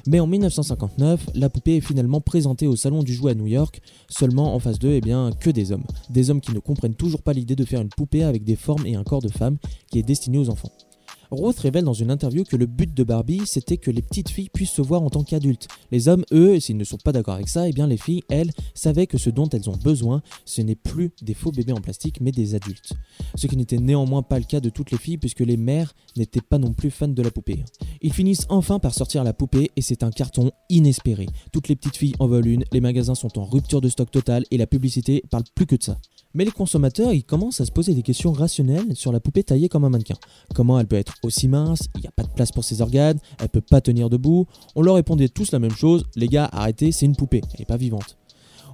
[0.08, 3.82] Mais en 1959, la poupée est finalement présentée au salon du jouet à New York,
[4.08, 5.86] seulement en face d'eux, eh bien, que des hommes.
[6.10, 8.86] Des hommes qui ne comprennent toujours pas l'idée de faire une poupée avec des formes
[8.86, 9.58] et un corps de femme
[9.92, 10.72] qui est destinée aux enfants.
[11.32, 14.50] Ruth révèle dans une interview que le but de Barbie, c'était que les petites filles
[14.50, 15.68] puissent se voir en tant qu'adultes.
[15.92, 18.52] Les hommes, eux, s'ils ne sont pas d'accord avec ça, eh bien les filles, elles,
[18.74, 22.20] savaient que ce dont elles ont besoin, ce n'est plus des faux bébés en plastique,
[22.20, 22.94] mais des adultes.
[23.36, 26.42] Ce qui n'était néanmoins pas le cas de toutes les filles, puisque les mères n'étaient
[26.42, 27.64] pas non plus fans de la poupée.
[28.02, 31.28] Ils finissent enfin par sortir la poupée, et c'est un carton inespéré.
[31.52, 34.46] Toutes les petites filles en veulent une, les magasins sont en rupture de stock total,
[34.50, 36.00] et la publicité parle plus que de ça.
[36.34, 39.68] Mais les consommateurs, ils commencent à se poser des questions rationnelles sur la poupée taillée
[39.68, 40.18] comme un mannequin.
[40.54, 43.20] Comment elle peut être aussi mince, il n'y a pas de place pour ses organes,
[43.40, 44.48] elle peut pas tenir debout.
[44.76, 47.66] On leur répondait tous la même chose, les gars, arrêtez, c'est une poupée, elle est
[47.66, 48.18] pas vivante.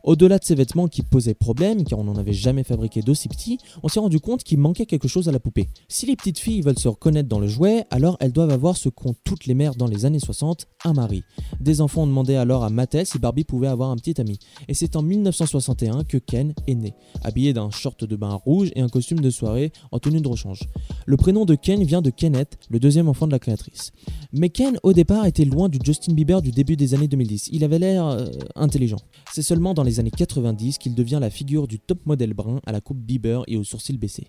[0.05, 3.57] Au-delà de ces vêtements qui posaient problème, car on n'en avait jamais fabriqué d'aussi petits,
[3.81, 5.67] on s'est rendu compte qu'il manquait quelque chose à la poupée.
[5.89, 8.87] Si les petites filles veulent se reconnaître dans le jouet, alors elles doivent avoir ce
[8.87, 11.23] qu'ont toutes les mères dans les années 60, un mari.
[11.59, 14.37] Des enfants ont demandé alors à Mattel si Barbie pouvait avoir un petit ami.
[14.67, 18.81] Et c'est en 1961 que Ken est né, habillé d'un short de bain rouge et
[18.81, 20.69] un costume de soirée en tenue de rechange.
[21.07, 23.91] Le prénom de Ken vient de Kenneth, le deuxième enfant de la créatrice.
[24.31, 27.49] Mais Ken, au départ, était loin du Justin Bieber du début des années 2010.
[27.51, 28.99] Il avait l'air euh, intelligent.
[29.33, 32.71] C'est seulement dans les années 90 qu'il devient la figure du top modèle brun à
[32.71, 34.27] la coupe Bieber et aux sourcils baissés.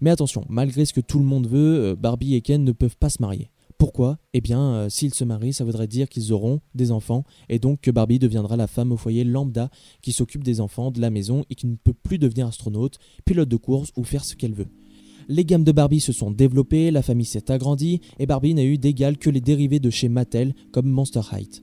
[0.00, 2.96] Mais attention, malgré ce que tout le monde veut, euh, Barbie et Ken ne peuvent
[2.96, 3.50] pas se marier.
[3.80, 4.18] Pourquoi?
[4.34, 7.80] Eh bien, euh, s'ils se marient, ça voudrait dire qu'ils auront des enfants, et donc
[7.80, 9.70] que Barbie deviendra la femme au foyer lambda
[10.02, 13.48] qui s'occupe des enfants, de la maison, et qui ne peut plus devenir astronaute, pilote
[13.48, 14.68] de course ou faire ce qu'elle veut.
[15.28, 18.76] Les gammes de Barbie se sont développées, la famille s'est agrandie, et Barbie n'a eu
[18.76, 21.62] d'égal que les dérivés de chez Mattel, comme Monster High.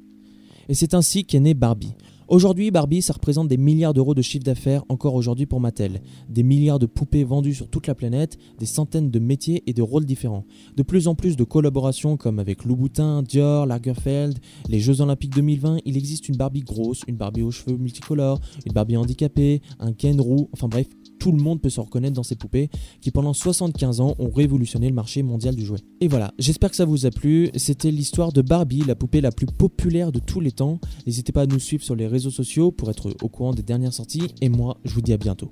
[0.70, 1.94] Et c'est ainsi qu'est née Barbie.
[2.30, 6.02] Aujourd'hui, Barbie, ça représente des milliards d'euros de chiffre d'affaires encore aujourd'hui pour Mattel.
[6.28, 9.82] Des milliards de poupées vendues sur toute la planète, des centaines de métiers et de
[9.82, 10.44] rôles différents.
[10.76, 15.78] De plus en plus de collaborations comme avec Louboutin, Dior, Lagerfeld, les Jeux Olympiques 2020,
[15.86, 20.20] il existe une Barbie grosse, une Barbie aux cheveux multicolores, une Barbie handicapée, un Ken
[20.20, 20.88] roux, enfin bref,
[21.20, 22.70] tout le monde peut se reconnaître dans ces poupées
[23.02, 25.80] qui pendant 75 ans ont révolutionné le marché mondial du jouet.
[26.02, 27.50] Et voilà, j'espère que ça vous a plu.
[27.56, 30.80] C'était l'histoire de Barbie, la poupée la plus populaire de tous les temps.
[31.06, 33.94] N'hésitez pas à nous suivre sur les réseaux sociaux pour être au courant des dernières
[33.94, 34.28] sorties.
[34.42, 35.52] Et moi, je vous dis à bientôt.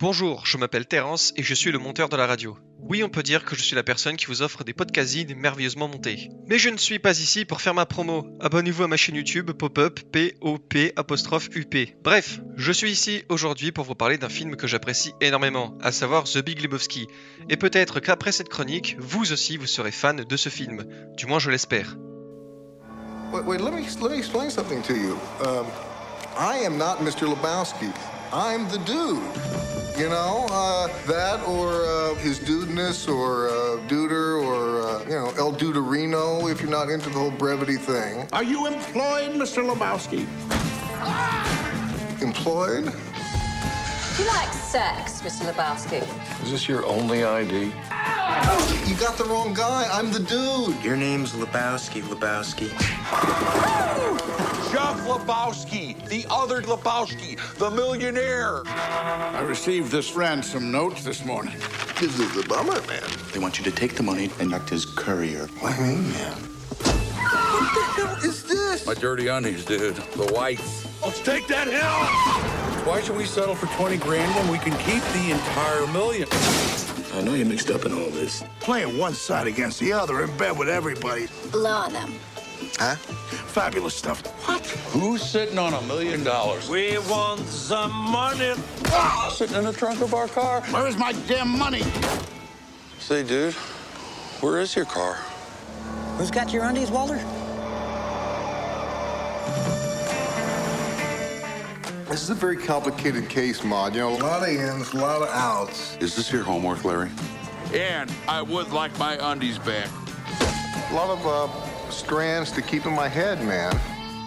[0.00, 2.56] Bonjour, je m'appelle Terence et je suis le monteur de la radio.
[2.78, 5.88] Oui, on peut dire que je suis la personne qui vous offre des podcastines merveilleusement
[5.88, 6.30] montés.
[6.46, 8.26] Mais je ne suis pas ici pour faire ma promo.
[8.40, 11.98] Abonnez-vous à ma chaîne YouTube Pop-up P-O-P apostrophe U-P.
[12.02, 16.24] Bref, je suis ici aujourd'hui pour vous parler d'un film que j'apprécie énormément, à savoir
[16.24, 17.06] The Big Lebowski.
[17.50, 20.86] Et peut-être qu'après cette chronique, vous aussi vous serez fan de ce film.
[21.18, 21.98] Du moins je l'espère.
[23.34, 25.18] Wait, wait, let me, let me explain something to you.
[25.44, 25.66] Um,
[26.38, 27.28] I am not Mr.
[27.28, 27.92] Lebowski.
[28.32, 29.69] I'm the dude.
[29.98, 33.52] You know, uh, that or uh, his dudeness or uh,
[33.86, 38.26] duder or, uh, you know, El Duderino if you're not into the whole brevity thing.
[38.32, 39.62] Are you employed, Mr.
[39.62, 40.26] Lebowski?
[42.22, 42.84] Employed?
[42.84, 45.50] Do you like sex, Mr.
[45.50, 46.42] Lebowski?
[46.44, 47.72] Is this your only ID?
[48.86, 49.88] You got the wrong guy.
[49.90, 50.82] I'm the dude.
[50.84, 52.68] Your name's Lebowski, Lebowski.
[54.72, 58.62] Jeff Lebowski, the other Lebowski, the millionaire.
[58.66, 61.56] I received this ransom note this morning.
[61.98, 63.02] This is a bummer, man.
[63.32, 65.46] They want you to take the money and act as courier.
[65.58, 66.32] What do you mean, man?
[66.32, 68.86] What the hell is this?
[68.86, 69.96] My dirty undies, dude.
[69.96, 70.86] The whites.
[71.02, 72.84] Let's take that hill!
[72.84, 76.28] Why should we settle for 20 grand when we can keep the entire million?
[77.12, 78.44] I know you're mixed up in all this.
[78.60, 81.26] Playing one side against the other in bed with everybody.
[81.52, 82.14] Low on them.
[82.78, 82.94] Huh?
[82.94, 84.24] Fabulous stuff.
[84.46, 84.64] What?
[84.92, 86.68] Who's sitting on a million dollars?
[86.68, 88.52] We want some money.
[88.86, 90.62] Ah, sitting in the trunk of our car.
[90.70, 91.82] Where's my damn money?
[93.00, 93.54] Say, dude,
[94.40, 95.14] where is your car?
[96.16, 97.18] Who's got your undies, Walter?
[102.10, 103.94] This is a very complicated case, Maud.
[103.94, 105.96] You know, a lot of ins, a lot of outs.
[106.00, 107.08] Is this your homework, Larry?
[107.72, 109.88] And I would like my undies back.
[110.90, 113.76] A lot of uh, strands to keep in my head, man.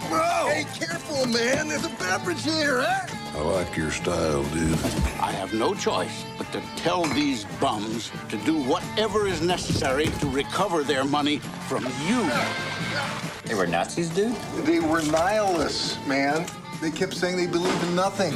[0.03, 0.47] Whoa!
[0.49, 1.67] Hey, careful, man.
[1.67, 3.37] There's a beverage here, huh?
[3.37, 4.79] I like your style, dude.
[5.19, 10.27] I have no choice but to tell these bums to do whatever is necessary to
[10.27, 12.31] recover their money from you.
[13.43, 14.37] They were Nazis, dude?
[14.63, 16.45] They were nihilists, man.
[16.83, 18.33] They kept saying they believed in nothing.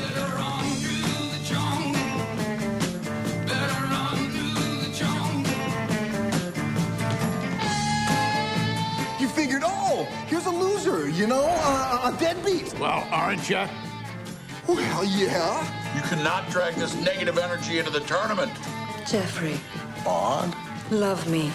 [9.20, 12.74] You figured, oh, here's a loser, you know, a, a deadbeat.
[12.80, 13.66] Well, aren't you?
[14.66, 15.94] Well, yeah.
[15.94, 18.54] You cannot drag this negative energy into the tournament.
[19.06, 19.60] Jeffrey,
[20.06, 20.56] Maud,
[20.90, 21.52] love me.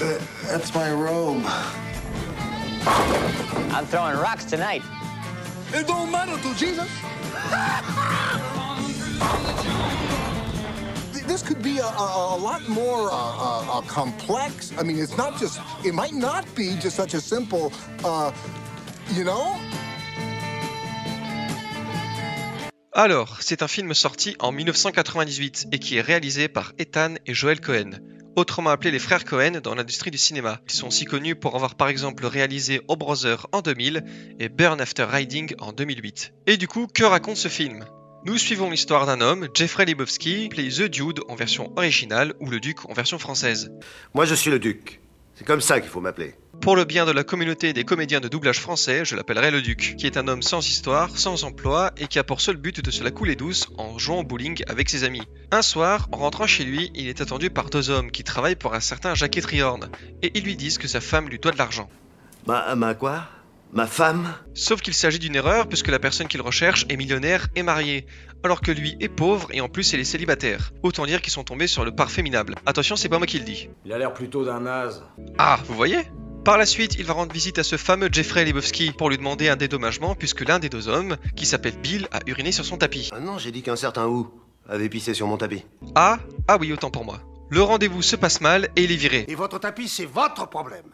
[0.00, 1.42] uh, that's my robe.
[3.74, 4.82] I'm throwing rocks tonight.
[5.72, 6.90] It don't matter to Jesus?
[11.30, 14.72] this could be a, a, a lot more uh, uh, uh, complex.
[14.76, 17.72] I mean, it's not just, it might not be just such a simple,
[18.04, 18.32] uh,
[19.14, 19.56] you know?
[22.92, 27.60] Alors, c'est un film sorti en 1998 et qui est réalisé par Ethan et Joel
[27.60, 27.92] Cohen,
[28.36, 30.60] autrement appelés les frères Cohen dans l'industrie du cinéma.
[30.68, 34.04] Ils sont aussi connus pour avoir par exemple réalisé O Brother en 2000
[34.38, 36.32] et Burn After Riding en 2008.
[36.46, 37.84] Et du coup, que raconte ce film?
[38.26, 42.60] Nous suivons l'histoire d'un homme, Jeffrey Lebowski, play The Dude en version originale ou le
[42.60, 43.72] Duc en version française.
[44.12, 45.00] Moi, je suis le duc.
[45.40, 46.34] C'est comme ça qu'il faut m'appeler.
[46.60, 49.94] Pour le bien de la communauté des comédiens de doublage français, je l'appellerai le Duc,
[49.96, 52.90] qui est un homme sans histoire, sans emploi et qui a pour seul but de
[52.90, 55.22] se la couler douce en jouant au bowling avec ses amis.
[55.50, 58.74] Un soir, en rentrant chez lui, il est attendu par deux hommes qui travaillent pour
[58.74, 59.88] un certain Jackie Triorn
[60.20, 61.88] et ils lui disent que sa femme lui doit de l'argent.
[62.46, 63.26] Ma, ma quoi?
[63.72, 64.34] Ma femme?
[64.52, 68.04] Sauf qu'il s'agit d'une erreur puisque la personne qu'il recherche est millionnaire et mariée,
[68.42, 70.72] alors que lui est pauvre et en plus il est célibataire.
[70.82, 72.56] Autant dire qu'ils sont tombés sur le parfait minable.
[72.66, 73.68] Attention, c'est pas moi qui le dis.
[73.84, 75.04] Il a l'air plutôt d'un naze.
[75.38, 75.98] Ah, vous voyez?
[76.44, 79.48] Par la suite, il va rendre visite à ce fameux Jeffrey Lebowski pour lui demander
[79.48, 83.10] un dédommagement puisque l'un des deux hommes, qui s'appelle Bill, a uriné sur son tapis.
[83.12, 84.24] Ah non, j'ai dit qu'un certain Wu
[84.68, 85.64] avait pissé sur mon tapis.
[85.94, 87.20] Ah, ah oui, autant pour moi.
[87.50, 89.26] Le rendez-vous se passe mal et il est viré.
[89.28, 90.86] Et votre tapis, c'est votre problème.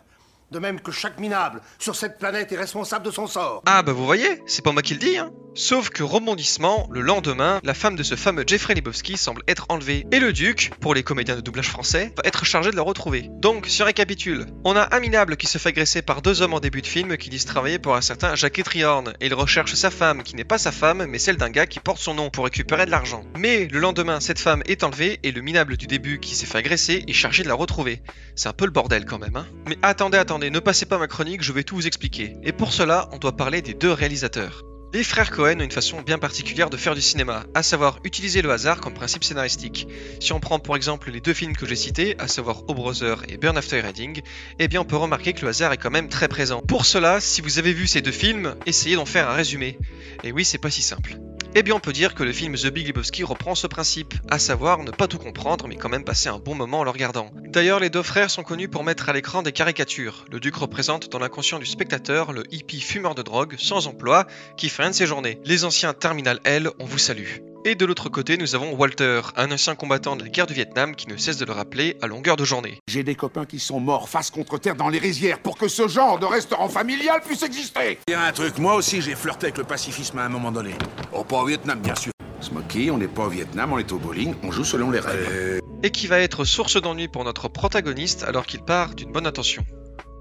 [0.52, 3.62] De même que chaque minable sur cette planète est responsable de son sort.
[3.66, 5.32] Ah bah vous voyez, c'est pas moi qui le dis, hein.
[5.56, 10.06] Sauf que rebondissement, le lendemain, la femme de ce fameux Jeffrey Lebowski semble être enlevée
[10.12, 13.30] et le duc, pour les comédiens de doublage français, va être chargé de la retrouver.
[13.40, 16.52] Donc, si on récapitule, on a un minable qui se fait agresser par deux hommes
[16.52, 19.72] en début de film qui disent travailler pour un certain Jackie Triorn et il recherche
[19.74, 22.28] sa femme qui n'est pas sa femme mais celle d'un gars qui porte son nom
[22.28, 23.24] pour récupérer de l'argent.
[23.38, 26.58] Mais le lendemain, cette femme est enlevée et le minable du début qui s'est fait
[26.58, 28.02] agresser est chargé de la retrouver.
[28.34, 29.46] C'est un peu le bordel quand même, hein.
[29.66, 32.36] Mais attendez, attendez, ne passez pas ma chronique, je vais tout vous expliquer.
[32.42, 34.62] Et pour cela, on doit parler des deux réalisateurs.
[34.96, 38.40] Les frères Cohen ont une façon bien particulière de faire du cinéma, à savoir utiliser
[38.40, 39.86] le hasard comme principe scénaristique.
[40.20, 43.22] Si on prend pour exemple les deux films que j'ai cités, à savoir O Brother
[43.28, 44.22] et Burn After Reading,
[44.58, 46.62] eh bien on peut remarquer que le hasard est quand même très présent.
[46.62, 49.78] Pour cela, si vous avez vu ces deux films, essayez d'en faire un résumé.
[50.24, 51.18] Et oui, c'est pas si simple.
[51.54, 54.38] Eh bien on peut dire que le film The Big Lebowski reprend ce principe, à
[54.38, 57.30] savoir ne pas tout comprendre mais quand même passer un bon moment en le regardant.
[57.34, 60.24] D'ailleurs les deux frères sont connus pour mettre à l'écran des caricatures.
[60.30, 64.68] Le duc représente dans l'inconscient du spectateur le hippie fumeur de drogue, sans emploi, qui
[64.68, 65.40] de ses journées.
[65.44, 67.55] Les anciens Terminal L, on vous salue.
[67.68, 70.94] Et de l'autre côté, nous avons Walter, un ancien combattant de la guerre du Vietnam
[70.94, 72.78] qui ne cesse de le rappeler à longueur de journée.
[72.86, 75.88] J'ai des copains qui sont morts face contre terre dans les rizières pour que ce
[75.88, 77.98] genre de restaurant familial puisse exister.
[78.06, 80.52] Il y a un truc, moi aussi j'ai flirté avec le pacifisme à un moment
[80.52, 80.74] donné.
[81.12, 82.12] Oh, pas au Vietnam, bien sûr.
[82.40, 85.60] Smokey, on n'est pas au Vietnam, on est au bowling, on joue selon les règles.
[85.82, 89.64] Et qui va être source d'ennui pour notre protagoniste alors qu'il part d'une bonne intention.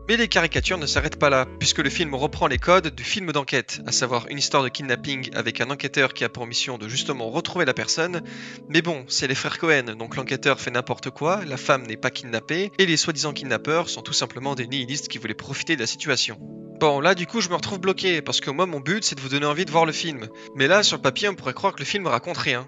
[0.07, 3.31] Mais les caricatures ne s'arrêtent pas là, puisque le film reprend les codes du film
[3.31, 6.87] d'enquête, à savoir une histoire de kidnapping avec un enquêteur qui a pour mission de
[6.87, 8.21] justement retrouver la personne.
[8.69, 12.11] Mais bon, c'est les frères Cohen, donc l'enquêteur fait n'importe quoi, la femme n'est pas
[12.11, 15.87] kidnappée, et les soi-disant kidnappeurs sont tout simplement des nihilistes qui voulaient profiter de la
[15.87, 16.37] situation.
[16.79, 19.21] Bon, là du coup je me retrouve bloqué, parce que moi mon but c'est de
[19.21, 20.27] vous donner envie de voir le film.
[20.55, 22.67] Mais là sur le papier on pourrait croire que le film raconte rien.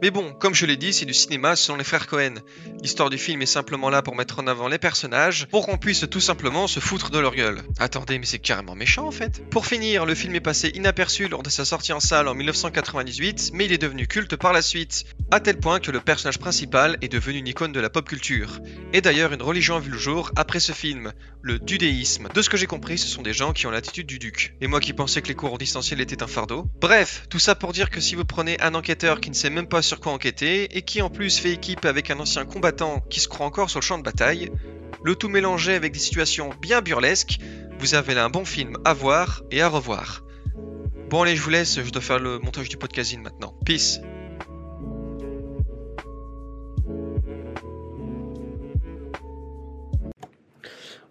[0.00, 2.34] Mais bon, comme je l'ai dit, c'est du cinéma selon les frères Cohen.
[2.82, 6.06] L'histoire du film est simplement là pour mettre en avant les personnages, pour qu'on puisse
[6.08, 7.62] tout simplement se foutre de leur gueule.
[7.80, 9.42] Attendez, mais c'est carrément méchant en fait.
[9.50, 13.50] Pour finir, le film est passé inaperçu lors de sa sortie en salle en 1998,
[13.54, 16.96] mais il est devenu culte par la suite, à tel point que le personnage principal
[17.02, 18.60] est devenu une icône de la pop culture.
[18.92, 22.28] Et d'ailleurs, une religion a vu le jour après ce film, le dudéisme.
[22.32, 24.54] De ce que j'ai compris, ce sont des gens qui ont l'attitude du duc.
[24.60, 26.68] Et moi qui pensais que les cours en distanciel étaient un fardeau.
[26.80, 29.66] Bref, tout ça pour dire que si vous prenez un enquêteur qui ne sait même
[29.66, 33.20] pas sur quoi enquêter, et qui en plus fait équipe avec un ancien combattant qui
[33.20, 34.50] se croit encore sur le champ de bataille,
[35.02, 37.38] le tout mélangé avec des situations bien burlesques,
[37.78, 40.22] vous avez là un bon film à voir et à revoir.
[41.08, 43.54] Bon allez, je vous laisse, je dois faire le montage du podcasting maintenant.
[43.64, 44.00] Peace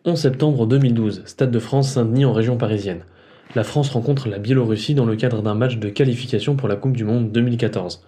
[0.06, 3.04] 11 septembre 2012, Stade de France Saint-Denis en région parisienne.
[3.56, 6.96] La France rencontre la Biélorussie dans le cadre d'un match de qualification pour la Coupe
[6.96, 8.06] du Monde 2014.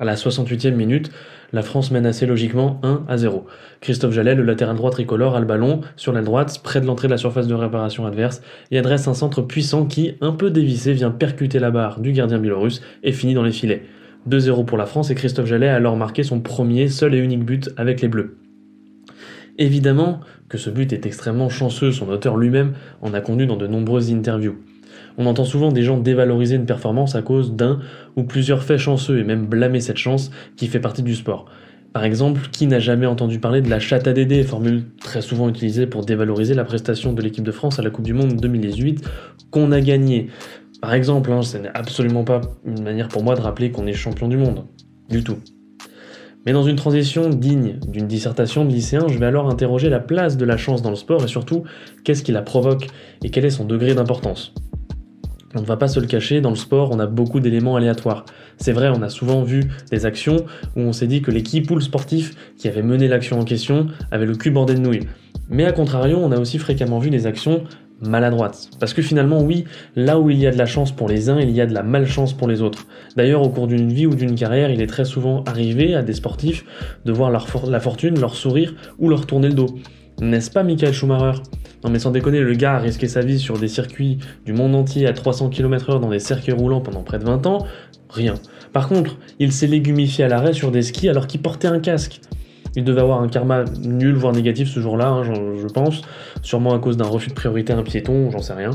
[0.00, 1.12] À la 68e minute,
[1.52, 3.44] la France mène assez logiquement 1 à 0.
[3.82, 7.06] Christophe Jallet, le latéral droit tricolore, a le ballon sur la droite, près de l'entrée
[7.06, 10.94] de la surface de réparation adverse, et adresse un centre puissant qui, un peu dévissé,
[10.94, 13.82] vient percuter la barre du gardien biélorusse et finit dans les filets.
[14.26, 17.44] 2-0 pour la France et Christophe Jallet a alors marqué son premier, seul et unique
[17.44, 18.38] but avec les Bleus.
[19.58, 23.66] Évidemment que ce but est extrêmement chanceux, son auteur lui-même en a conduit dans de
[23.66, 24.56] nombreuses interviews.
[25.18, 27.80] On entend souvent des gens dévaloriser une performance à cause d'un
[28.16, 31.46] ou plusieurs faits chanceux et même blâmer cette chance qui fait partie du sport.
[31.92, 35.86] Par exemple, qui n'a jamais entendu parler de la chatte à formule très souvent utilisée
[35.86, 39.04] pour dévaloriser la prestation de l'équipe de France à la Coupe du Monde 2018
[39.50, 40.28] qu'on a gagnée
[40.80, 43.92] Par exemple, hein, ce n'est absolument pas une manière pour moi de rappeler qu'on est
[43.92, 44.66] champion du monde.
[45.08, 45.38] Du tout.
[46.46, 50.36] Mais dans une transition digne d'une dissertation de lycéen, je vais alors interroger la place
[50.36, 51.64] de la chance dans le sport et surtout
[52.04, 52.86] qu'est-ce qui la provoque
[53.24, 54.54] et quel est son degré d'importance?
[55.54, 58.24] On ne va pas se le cacher, dans le sport, on a beaucoup d'éléments aléatoires.
[58.56, 60.44] C'est vrai, on a souvent vu des actions
[60.76, 63.88] où on s'est dit que l'équipe ou le sportif qui avait mené l'action en question
[64.12, 65.08] avait le cul bordé de nouilles.
[65.48, 67.64] Mais à contrario, on a aussi fréquemment vu des actions
[68.00, 68.70] maladroite.
[68.78, 69.64] Parce que finalement, oui,
[69.96, 71.74] là où il y a de la chance pour les uns, il y a de
[71.74, 72.86] la malchance pour les autres.
[73.16, 76.14] D'ailleurs, au cours d'une vie ou d'une carrière, il est très souvent arrivé à des
[76.14, 76.64] sportifs
[77.04, 79.74] de voir leur la fortune leur sourire ou leur tourner le dos.
[80.20, 81.40] N'est-ce pas Michael Schumacher?
[81.82, 84.74] Non mais sans déconner, le gars a risqué sa vie sur des circuits du monde
[84.74, 87.66] entier à 300 km/h dans des cercueils roulants pendant près de 20 ans
[88.10, 88.34] Rien.
[88.72, 92.20] Par contre, il s'est légumifié à l'arrêt sur des skis alors qu'il portait un casque.
[92.76, 96.02] Il devait avoir un karma nul, voire négatif ce jour-là, hein, je, pense,
[96.42, 98.70] sûrement à cause d'un refus de priorité à un piéton, j'en sais rien.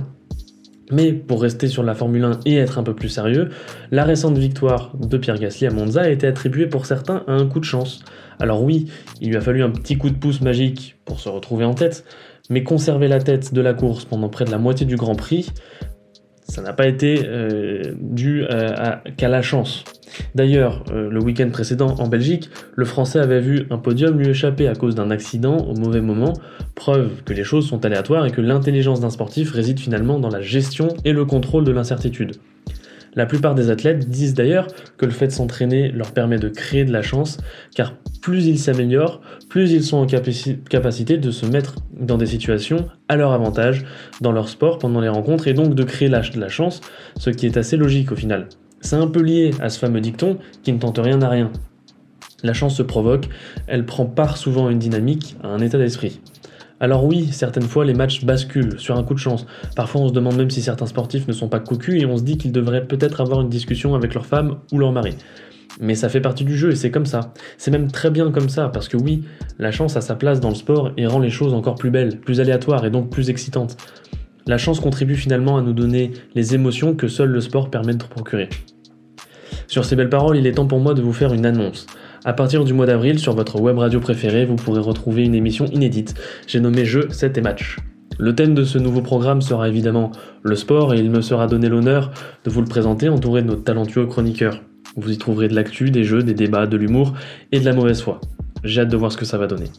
[0.92, 3.50] Mais pour rester sur la Formule 1 et être un peu plus sérieux,
[3.92, 7.48] la récente victoire de Pierre Gasly à Monza a été attribuée pour certains à un
[7.48, 8.04] coup de chance.
[8.40, 8.88] Alors oui,
[9.22, 12.06] il lui a fallu un petit coup de pouce magique pour se retrouver en tête,
[12.50, 15.50] mais conserver la tête de la course pendant près de la moitié du Grand Prix,
[16.46, 18.46] ça n'a pas été euh, dû
[19.18, 19.84] qu'à la chance.
[20.34, 24.68] D'ailleurs, euh, le week-end précédent en Belgique, le Français avait vu un podium lui échapper
[24.68, 26.34] à cause d'un accident au mauvais moment,
[26.76, 30.42] preuve que les choses sont aléatoires et que l'intelligence d'un sportif réside finalement dans la
[30.42, 32.34] gestion et le contrôle de l'incertitude.
[33.16, 34.68] La plupart des athlètes disent d'ailleurs
[34.98, 37.38] que le fait de s'entraîner leur permet de créer de la chance,
[37.74, 42.90] car plus ils s'améliorent, plus ils sont en capacité de se mettre dans des situations
[43.08, 43.86] à leur avantage
[44.20, 46.82] dans leur sport pendant les rencontres et donc de créer de la chance,
[47.18, 48.50] ce qui est assez logique au final.
[48.82, 51.52] C'est un peu lié à ce fameux dicton qui ne tente rien à rien.
[52.44, 53.30] La chance se provoque,
[53.68, 56.20] elle prend part souvent à une dynamique, à un état d'esprit.
[56.80, 59.46] Alors oui, certaines fois les matchs basculent sur un coup de chance.
[59.76, 62.24] Parfois on se demande même si certains sportifs ne sont pas cocus et on se
[62.24, 65.16] dit qu'ils devraient peut-être avoir une discussion avec leur femme ou leur mari.
[65.80, 67.34] Mais ça fait partie du jeu et c'est comme ça.
[67.58, 69.24] C'est même très bien comme ça parce que oui,
[69.60, 72.20] la chance a sa place dans le sport et rend les choses encore plus belles,
[72.20, 73.78] plus aléatoires et donc plus excitantes.
[74.48, 78.04] La chance contribue finalement à nous donner les émotions que seul le sport permet de
[78.04, 78.50] procurer.
[79.68, 81.88] Sur ces belles paroles, il est temps pour moi de vous faire une annonce.
[82.28, 85.66] À partir du mois d'avril, sur votre web radio préférée, vous pourrez retrouver une émission
[85.68, 86.16] inédite.
[86.48, 87.78] J'ai nommé Jeux, 7 et matchs.
[88.18, 90.12] Le thème de ce nouveau programme sera évidemment
[90.42, 92.10] le sport et il me sera donné l'honneur
[92.44, 94.64] de vous le présenter entouré de nos talentueux chroniqueurs.
[94.98, 97.14] Vous y trouverez de l'actu, des jeux, des débats, de l'humour
[97.52, 98.20] et de la mauvaise foi.
[98.64, 99.70] J'ai hâte de voir ce que ça va donner.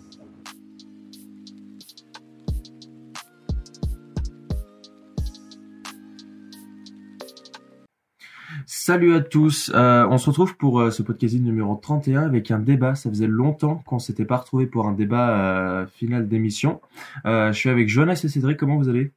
[8.65, 12.59] Salut à tous, euh, on se retrouve pour euh, ce podcast numéro 31 avec un
[12.59, 12.95] débat.
[12.95, 16.81] Ça faisait longtemps qu'on s'était pas retrouvé pour un débat euh, final d'émission.
[17.25, 19.13] je suis avec Jonas et Cédric, comment vous allez?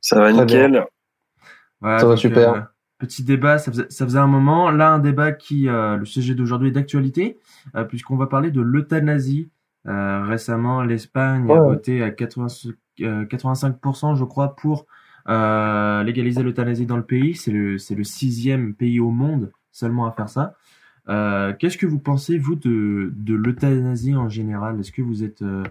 [0.00, 0.84] Ça va nickel.
[1.80, 2.68] Voilà, ça va donc, super.
[2.98, 4.70] petit débat, ça faisait, ça faisait un moment.
[4.70, 7.38] Là, un débat qui, le sujet d'aujourd'hui est d'actualité,
[7.88, 9.50] puisqu'on va parler de l'euthanasie.
[9.84, 12.46] récemment, l'Espagne a voté à 80,
[12.98, 14.86] 85%, je crois, pour
[15.28, 17.34] euh, légaliser l'euthanasie dans le pays.
[17.34, 20.54] C'est le, le sixième pays au monde seulement à faire ça.
[21.08, 24.78] Euh, Qu'est-ce que vous pensez, vous, de, de l'euthanasie en général?
[24.80, 25.64] Est-ce que vous êtes, euh,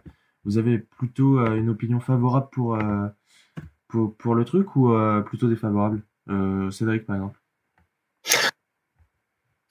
[0.46, 2.78] vous avez plutôt une opinion favorable pour,
[3.88, 4.94] pour, pour le truc ou
[5.26, 6.02] plutôt défavorable?
[6.72, 7.40] Cédric, par exemple.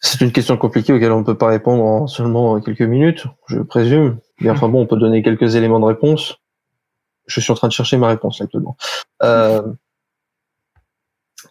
[0.02, 3.60] C'est une question compliquée auquel on ne peut pas répondre en seulement quelques minutes, je
[3.60, 4.18] présume.
[4.40, 6.40] Mais enfin bon, on peut donner quelques éléments de réponse.
[7.30, 8.76] Je suis en train de chercher ma réponse actuellement.
[9.22, 9.62] Euh...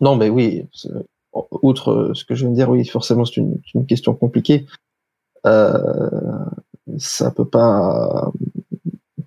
[0.01, 0.67] Non, mais oui,
[1.33, 4.65] outre ce que je viens de dire, oui, forcément, c'est une, question compliquée.
[5.45, 6.19] Euh...
[6.97, 8.31] Ça peut pas.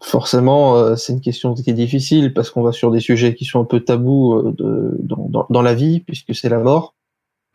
[0.03, 3.45] Forcément, euh, c'est une question qui est difficile parce qu'on va sur des sujets qui
[3.45, 6.97] sont un peu tabous euh, de, dans, dans, dans la vie, puisque c'est la mort.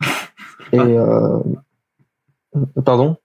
[0.72, 1.40] Et euh...
[2.86, 3.16] pardon?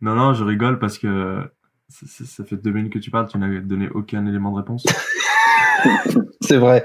[0.00, 1.48] Non, non, je rigole parce que
[1.92, 4.86] ça, fait deux minutes que tu parles, tu n'as donné aucun élément de réponse.
[6.40, 6.84] C'est vrai.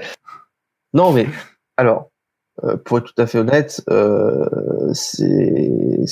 [0.92, 1.26] Non, mais
[1.76, 2.10] alors,
[2.64, 6.08] euh, pour être tout à fait honnête, euh, c'est,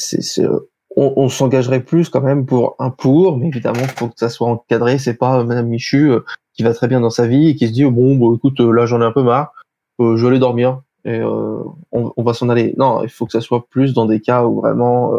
[0.97, 4.49] on, s'engagerait plus quand même pour un pour, mais évidemment, il faut que ça soit
[4.49, 4.99] encadré.
[4.99, 6.21] C'est pas Madame Michu euh,
[6.55, 8.87] qui va très bien dans sa vie et qui se dit oh, bon, écoute, là
[8.87, 9.53] j'en ai un peu marre,
[9.99, 12.75] je vais aller dormir et on, va s'en aller.
[12.77, 15.13] Non, il faut que ça soit plus dans des cas où vraiment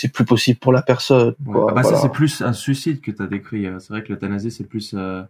[0.00, 1.34] c'est plus possible pour la personne.
[1.44, 1.66] quoi.
[1.70, 1.96] Ah bah Voilà.
[1.96, 3.66] ça, c'est plus un suicide que tu as décrit.
[3.66, 4.94] euh, C'est vrai que l'euthanasie, c'est plus...
[4.96, 5.22] euh,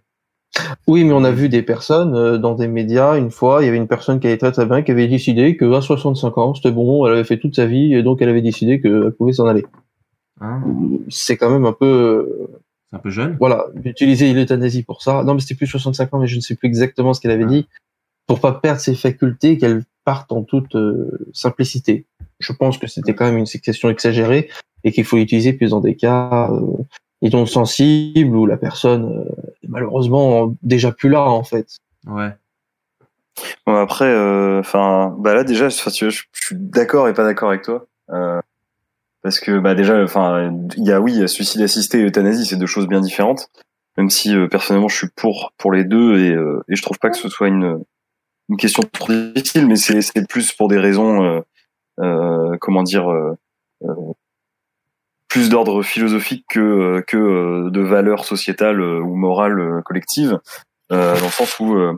[0.86, 3.16] Oui, mais on a vu des personnes euh, dans des médias.
[3.16, 5.56] Une fois, il y avait une personne qui allait très très bien, qui avait décidé
[5.56, 8.28] que à 65 ans, c'était bon, elle avait fait toute sa vie, et donc elle
[8.28, 9.64] avait décidé qu'elle pouvait s'en aller.
[10.40, 10.62] hein,
[11.08, 12.48] C'est quand même un peu,
[12.90, 13.36] c'est un peu jeune.
[13.38, 15.22] voilà, d'utiliser l'euthanasie pour ça.
[15.24, 17.46] Non, mais c'était plus 65 ans, mais je ne sais plus exactement ce qu'elle avait
[17.46, 17.68] dit,
[18.26, 22.06] pour pas perdre ses facultés, qu'elle parte en toute euh, simplicité.
[22.40, 24.50] Je pense que c'était quand même une question exagérée
[24.82, 26.84] et qu'il faut l'utiliser plus dans des cas euh,
[27.22, 31.76] disons sensibles où la personne euh, est malheureusement déjà plus là en fait.
[32.06, 32.30] Ouais.
[33.66, 37.14] Bon, après, euh, enfin, bah là déjà, enfin, tu vois, je, je suis d'accord et
[37.14, 38.40] pas d'accord avec toi, euh,
[39.22, 42.04] parce que bah déjà, enfin, il y a oui, il y a suicide assisté et
[42.04, 43.48] euthanasie, c'est deux choses bien différentes.
[43.96, 46.98] Même si euh, personnellement, je suis pour pour les deux et, euh, et je trouve
[46.98, 47.82] pas que ce soit une
[48.48, 51.42] une question trop difficile, mais c'est c'est plus pour des raisons,
[52.60, 53.36] comment dire, euh,
[53.84, 53.94] euh,
[55.28, 60.38] plus d'ordre philosophique que euh, que euh, de valeurs sociétales euh, ou morales euh, collectives,
[60.92, 61.96] euh, dans le sens où euh,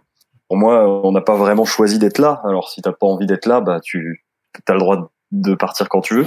[0.48, 2.42] pour moi, on n'a pas vraiment choisi d'être là.
[2.44, 4.24] Alors, si t'as pas envie d'être là, bah tu
[4.68, 6.26] as le droit de partir quand tu veux.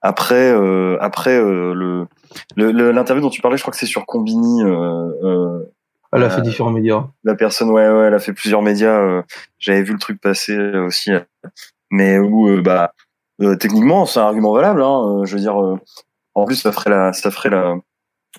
[0.00, 2.08] Après, euh, après euh, le
[2.56, 4.64] l'interview dont tu parlais, je crois que c'est sur Combini.
[4.64, 5.72] Euh, euh,
[6.12, 7.06] Elle a euh, fait différents médias.
[7.22, 8.98] La personne, ouais, ouais, elle a fait plusieurs médias.
[8.98, 9.22] euh,
[9.60, 11.20] J'avais vu le truc passer euh, aussi, euh,
[11.90, 12.94] mais où, euh, bah,
[13.42, 14.82] euh, techniquement, c'est un argument valable.
[14.82, 15.78] Hein, euh, je veux dire, euh,
[16.34, 17.80] en plus, ça ferait la, ça ferait le,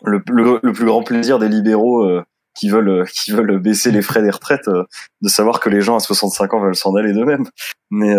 [0.03, 2.09] le, plus grand plaisir des libéraux
[2.55, 5.99] qui veulent, qui veulent baisser les frais des retraites, de savoir que les gens à
[5.99, 7.45] 65 ans veulent s'en aller d'eux-mêmes.
[7.91, 8.15] Mais,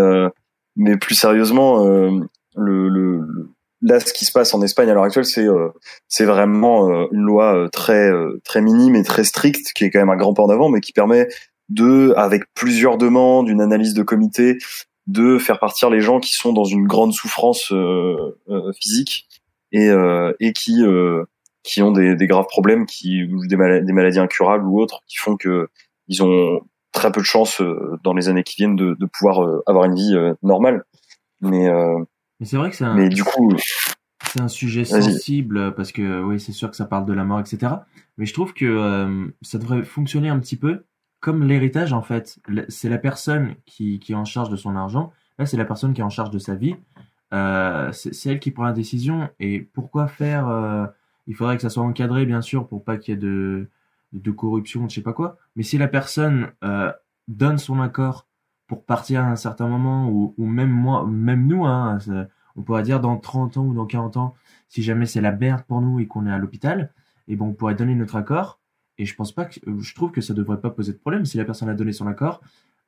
[0.76, 1.84] mais plus sérieusement,
[2.56, 5.24] là, ce qui se passe en Espagne à l'heure actuelle,
[6.06, 8.12] c'est, vraiment une loi très,
[8.44, 10.80] très minime et très stricte, qui est quand même un grand pas en avant, mais
[10.80, 11.26] qui permet
[11.68, 14.58] de, avec plusieurs demandes, une analyse de comité,
[15.06, 18.16] de faire partir les gens qui sont dans une grande souffrance euh,
[18.48, 19.28] euh, physique
[19.72, 21.24] et, euh, et qui euh,
[21.62, 25.00] qui ont des, des graves problèmes, qui ou des, mal- des maladies incurables ou autres,
[25.06, 25.68] qui font que
[26.08, 26.60] ils ont
[26.92, 29.84] très peu de chance euh, dans les années qui viennent de, de pouvoir euh, avoir
[29.86, 30.84] une vie euh, normale.
[31.40, 31.98] Mais euh,
[32.40, 32.94] Mais c'est vrai que c'est un...
[32.94, 33.54] mais du coup,
[34.26, 37.40] C'est un sujet sensible parce que oui, c'est sûr que ça parle de la mort,
[37.40, 37.72] etc.
[38.16, 40.84] Mais je trouve que euh, ça devrait fonctionner un petit peu
[41.24, 42.38] comme l'héritage en fait.
[42.68, 45.10] C'est la personne qui, est en charge de son argent.
[45.38, 46.76] Là, c'est la personne qui est en charge de sa vie.
[47.32, 49.30] Euh, c'est elle qui prend la décision.
[49.40, 50.86] Et pourquoi faire euh,
[51.26, 53.70] Il faudrait que ça soit encadré, bien sûr, pour pas qu'il y ait de,
[54.12, 55.38] de corruption, je sais pas quoi.
[55.56, 56.92] Mais si la personne euh,
[57.26, 58.26] donne son accord
[58.66, 61.96] pour partir à un certain moment, ou, même moi, même nous, hein,
[62.54, 64.34] on pourrait dire dans 30 ans ou dans 40 ans,
[64.68, 66.92] si jamais c'est la merde pour nous et qu'on est à l'hôpital,
[67.28, 68.60] et bon, on pourrait donner notre accord.
[68.98, 71.36] Et je pense pas que, je trouve que ça devrait pas poser de problème si
[71.36, 72.40] la personne a donné son accord.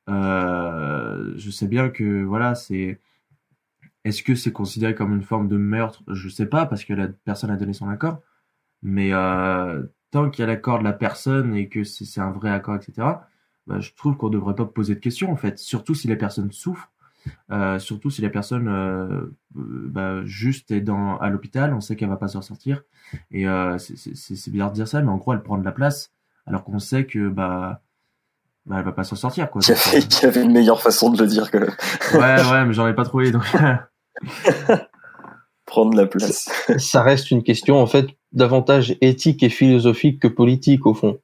[0.09, 2.99] Euh, je sais bien que voilà, c'est.
[4.03, 6.03] Est-ce que c'est considéré comme une forme de meurtre?
[6.07, 8.21] Je sais pas parce que la personne a donné son accord.
[8.81, 12.31] Mais euh, tant qu'il y a l'accord de la personne et que c'est c'est un
[12.31, 12.93] vrai accord, etc.
[13.67, 15.59] bah, je trouve qu'on devrait pas poser de questions en fait.
[15.59, 16.91] Surtout si la personne souffre.
[17.51, 19.07] Euh, surtout si la personne euh,
[19.57, 22.83] euh, bah, juste est dans à l'hôpital, on sait qu'elle va pas s'en sortir.
[23.31, 25.57] Et euh, c'est- c'est c'est- c'est bizarre de dire ça, mais en gros elle prend
[25.57, 26.11] de la place
[26.45, 27.81] alors qu'on sait que bah
[28.65, 29.61] bah, elle va pas s'en sortir quoi.
[29.65, 32.65] Il y, avait, il y avait une meilleure façon de le dire que ouais ouais
[32.65, 33.43] mais j'en ai pas trouvé donc
[35.65, 36.49] prendre la place.
[36.77, 41.19] ça reste une question en fait davantage éthique et philosophique que politique au fond.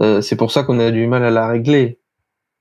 [0.00, 1.98] Euh, c'est pour ça qu'on a du mal à la régler.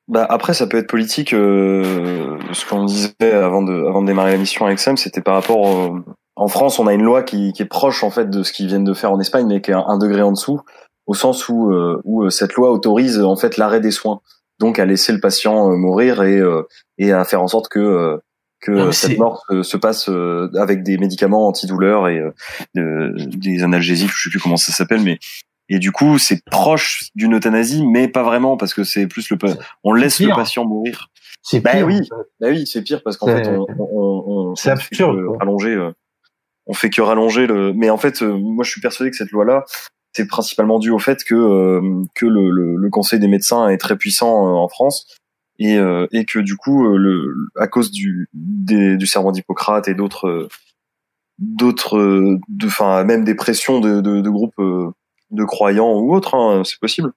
[0.08, 1.34] Bah après ça peut être politique.
[1.34, 5.34] euh, ce qu'on disait avant de avant de démarrer la mission avec Sam, c'était par
[5.36, 6.00] rapport au-
[6.36, 8.68] en France, on a une loi qui, qui est proche en fait de ce qu'ils
[8.68, 10.60] viennent de faire en Espagne, mais qui est un, un degré en dessous,
[11.08, 14.20] au sens où euh, où euh, cette loi autorise en fait l'arrêt des soins,
[14.60, 16.64] donc à laisser le patient euh, mourir et euh,
[17.00, 18.18] et à faire en sorte que euh,
[18.62, 22.32] que Non, cette mort se, se passe euh, avec des médicaments antidouleurs et euh,
[22.76, 25.18] de- des analgésiques, je sais plus comment ça s'appelle, mais
[25.70, 29.38] et du coup c'est proche d'une euthanasie, mais pas vraiment parce que c'est plus le
[29.84, 31.10] on laisse le patient mourir.
[31.42, 32.02] C'est Bah pire, oui,
[32.40, 35.76] bah oui, c'est pire parce qu'en fait on, on, on, C'est on fait absurde, rallonger,
[35.76, 35.92] euh,
[36.66, 37.74] on fait que rallonger le.
[37.74, 39.64] Mais en fait, euh, moi je suis persuadé que cette loi-là,
[40.14, 43.78] c'est principalement dû au fait que euh, que le, le, le Conseil des médecins est
[43.78, 45.08] très puissant euh, en France
[45.60, 49.88] et euh, et que du coup euh, le à cause du des, du serment d'Hippocrate
[49.88, 50.50] et d'autres euh,
[51.38, 54.90] d'autres euh, de enfin même des pressions de de, de groupes euh,
[55.32, 57.12] de croyants ou autres, hein, c'est possible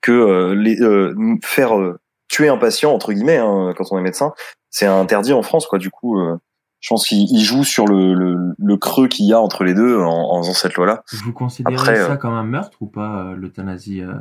[0.00, 4.02] que euh, les euh, faire euh, tuer un patient entre guillemets hein, quand on est
[4.02, 4.32] médecin,
[4.70, 5.78] c'est interdit en France quoi.
[5.78, 6.38] Du coup, euh,
[6.80, 9.74] je pense qu'il il joue sur le, le, le creux qu'il y a entre les
[9.74, 11.02] deux en, en faisant cette loi-là.
[11.24, 14.14] Vous considérez Après, ça euh, comme un meurtre ou pas, euh, l'euthanasie euh,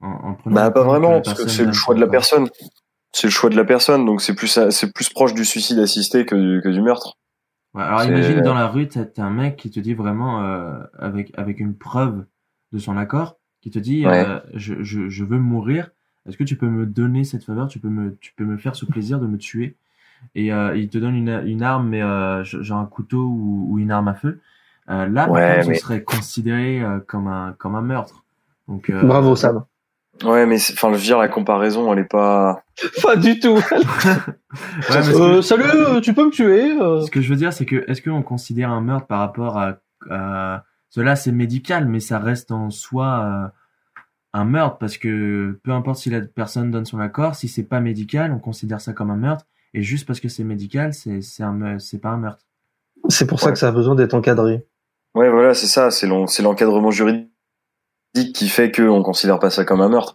[0.00, 2.48] en, en prenant Bah pas vraiment parce que c'est le choix de la personne.
[3.14, 6.24] C'est le choix de la personne, donc c'est plus c'est plus proche du suicide assisté
[6.24, 7.18] que du, que du meurtre.
[7.74, 10.78] Ouais, alors imagine dans la rue, t'as t'as un mec qui te dit vraiment euh,
[10.98, 12.24] avec avec une preuve
[12.72, 14.24] de son accord, qui te dit Ouais.
[14.26, 15.90] euh, je, je, je veux mourir.
[16.28, 17.66] Est-ce que tu peux me donner cette faveur?
[17.68, 19.76] Tu peux me tu peux me faire ce plaisir de me tuer?
[20.36, 23.78] Et euh, il te donne une, une arme, mais euh, genre un couteau ou, ou
[23.80, 24.40] une arme à feu.
[24.88, 28.22] Euh, là, par Ouais, contre, mais- ce serait considéré euh, comme un comme un meurtre.
[28.68, 29.64] Donc euh, Bravo Sam.
[30.22, 32.62] Ouais, mais c'est- enfin je veux dire la comparaison, elle est pas.
[33.02, 33.56] Pas du tout.
[33.56, 37.00] Ouais, que- Euh, salut, euh, tu peux me tuer euh.
[37.02, 39.78] Ce que je veux dire, c'est que est-ce qu'on considère un meurtre par rapport à,
[40.10, 40.64] à
[40.94, 43.48] cela, c'est médical, mais ça reste en soi euh,
[44.34, 47.80] un meurtre parce que peu importe si la personne donne son accord, si c'est pas
[47.80, 51.42] médical, on considère ça comme un meurtre, et juste parce que c'est médical, c'est c'est
[51.42, 52.44] un me- c'est pas un meurtre.
[53.08, 54.66] C'est pour ça que ça a besoin d'être encadré.
[55.14, 57.30] Ouais, voilà, c'est ça, c'est l'en- c'est l'encadrement juridique
[58.34, 60.12] qui fait qu'on considère pas ça comme un meurtre.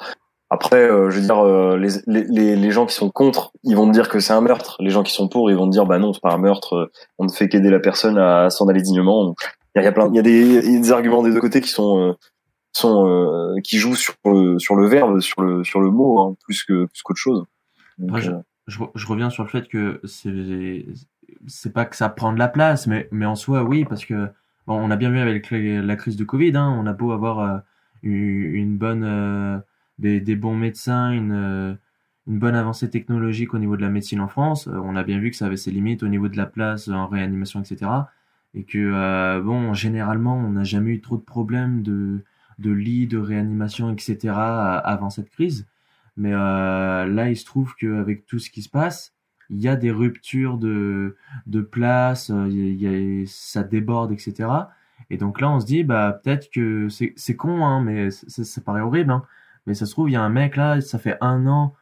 [0.52, 3.94] Après, euh, je veux dire, euh, les, les, gens qui sont contre, ils vont te
[3.94, 4.78] dire que c'est un meurtre.
[4.80, 6.92] Les gens qui sont pour, ils vont te dire, bah non, c'est pas un meurtre.
[7.18, 9.36] On ne fait qu'aider la personne à s'en aller dignement.
[9.78, 10.92] Il y a, il y a plein, il y a des, il y a des
[10.92, 12.14] arguments des deux côtés qui sont, euh,
[12.74, 16.36] sont, euh, qui jouent sur le, sur le verbe, sur le, sur le mot, hein,
[16.44, 17.46] plus que, plus qu'autre chose.
[18.00, 20.86] Donc, je, euh, je, re- je reviens sur le fait que c'est
[21.46, 24.28] c'est pas que ça prend de la place, mais mais en soi oui parce que
[24.66, 27.12] bon, on a bien vu avec la, la crise de Covid, hein, on a beau
[27.12, 27.58] avoir euh,
[28.04, 29.58] une, bonne euh,
[30.00, 31.74] des, des bons médecins, une euh,
[32.28, 35.32] une bonne avancée technologique au niveau de la médecine en France, on a bien vu
[35.32, 37.90] que ça avait ses limites au niveau de la place en réanimation, etc.
[38.54, 42.24] Et que euh, bon, généralement, on n'a jamais eu trop de problèmes de
[42.60, 44.34] de lits, de réanimation, etc.
[44.36, 45.68] avant cette crise.
[46.16, 49.14] Mais euh, là, il se trouve qu'avec tout ce qui se passe,
[49.52, 54.12] il y a des ruptures de, de place, euh, il y a, il ça déborde,
[54.12, 54.50] etc.
[55.12, 58.62] Et donc là, on se dit, bah peut-être que c'est c'est con, hein, mais ça,
[58.62, 59.12] paraît horrible.
[59.12, 59.24] Hein.
[59.68, 61.76] Mais ça se trouve, il y a un mec là, ça fait un an,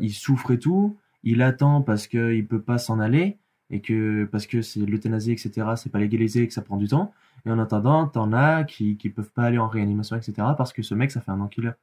[0.00, 3.38] il souffre et tout, il attend parce qu'il peut pas s'en aller
[3.70, 5.66] et que parce que c'est l'euthanasie, etc.
[5.76, 7.12] C'est pas légalisé et que ça prend du temps.
[7.46, 10.34] Et en attendant, t'en as qui qui peuvent pas aller en réanimation, etc.
[10.56, 11.74] Parce que ce mec, ça fait un an qu'il est.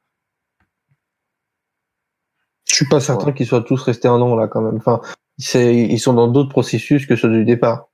[2.64, 4.76] Je suis pas certain qu'ils soient tous restés un an là quand même.
[4.76, 5.00] Enfin,
[5.54, 7.88] ils sont dans d'autres processus que ceux du départ.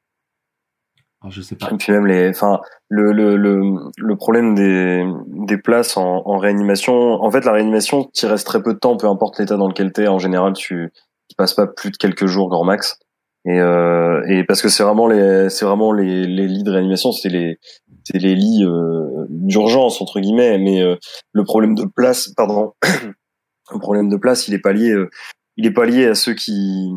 [1.20, 1.70] Alors, je sais pas.
[1.72, 3.60] Et puis même les, enfin, le, le, le,
[3.96, 6.94] le problème des, des places en, en réanimation.
[6.94, 9.92] En fait, la réanimation, tu restes très peu de temps, peu importe l'état dans lequel
[9.92, 10.06] t'es.
[10.06, 10.92] En général, tu,
[11.28, 13.00] tu passes pas plus de quelques jours grand max.
[13.48, 17.12] Et, euh, et parce que c'est vraiment les, c'est vraiment les, les lits de réanimation,
[17.12, 17.58] c'est les,
[18.04, 20.58] c'est les lits euh, d'urgence entre guillemets.
[20.58, 20.96] Mais euh,
[21.32, 22.72] le problème de place, pardon,
[23.72, 24.90] le problème de place, il est pas lié.
[24.90, 25.08] euh,
[25.56, 26.88] il est pas lié à ceux qui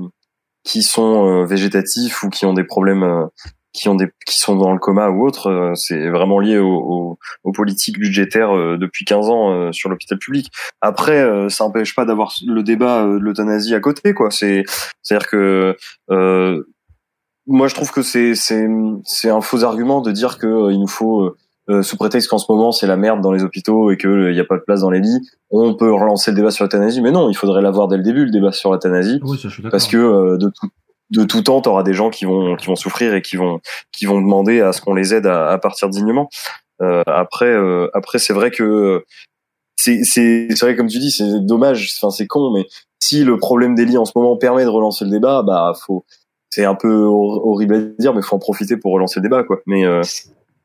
[0.63, 3.25] qui sont euh, végétatifs ou qui ont des problèmes euh,
[3.73, 6.67] qui ont des qui sont dans le coma ou autre euh, c'est vraiment lié aux,
[6.67, 10.51] aux, aux politiques budgétaires euh, depuis 15 ans euh, sur l'hôpital public
[10.81, 14.63] après euh, ça n'empêche pas d'avoir le débat euh, de l'euthanasie à côté quoi c'est
[15.01, 15.77] c'est à dire que
[16.09, 16.63] euh,
[17.47, 18.67] moi je trouve que c'est c'est
[19.05, 21.37] c'est un faux argument de dire que il nous faut euh,
[21.69, 24.39] euh, sous prétexte qu'en ce moment c'est la merde dans les hôpitaux et qu'il n'y
[24.39, 25.19] a pas de place dans les lits,
[25.51, 27.01] on peut relancer le débat sur l'euthanasie.
[27.01, 29.19] Mais non, il faudrait l'avoir dès le début, le débat sur l'euthanasie.
[29.23, 29.71] Oui, ça, je suis d'accord.
[29.71, 30.69] parce que euh, de, tout,
[31.11, 33.59] de tout temps, tu auras des gens qui vont, qui vont souffrir et qui vont,
[33.91, 36.29] qui vont demander à ce qu'on les aide à, à partir dignement.
[36.81, 39.03] Euh, après, euh, après c'est vrai que
[39.75, 42.65] c'est c'est vrai comme tu dis, c'est dommage, enfin c'est con, mais
[42.99, 46.05] si le problème des lits en ce moment permet de relancer le débat, bah faut
[46.49, 49.43] c'est un peu hor- horrible à dire, mais faut en profiter pour relancer le débat,
[49.43, 49.59] quoi.
[49.65, 50.01] Mais euh,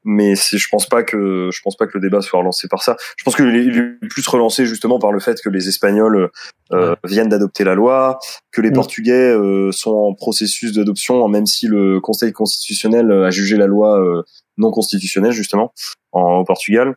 [0.06, 2.96] mais je pense pas que je pense pas que le débat soit relancé par ça.
[3.18, 6.30] Je pense qu'il est, il est plus relancé justement par le fait que les Espagnols
[6.72, 8.18] euh, viennent d'adopter la loi,
[8.52, 13.56] que les Portugais euh, sont en processus d'adoption, même si le Conseil constitutionnel a jugé
[13.56, 14.22] la loi euh,
[14.56, 15.72] non constitutionnelle justement
[16.12, 16.94] en, au Portugal.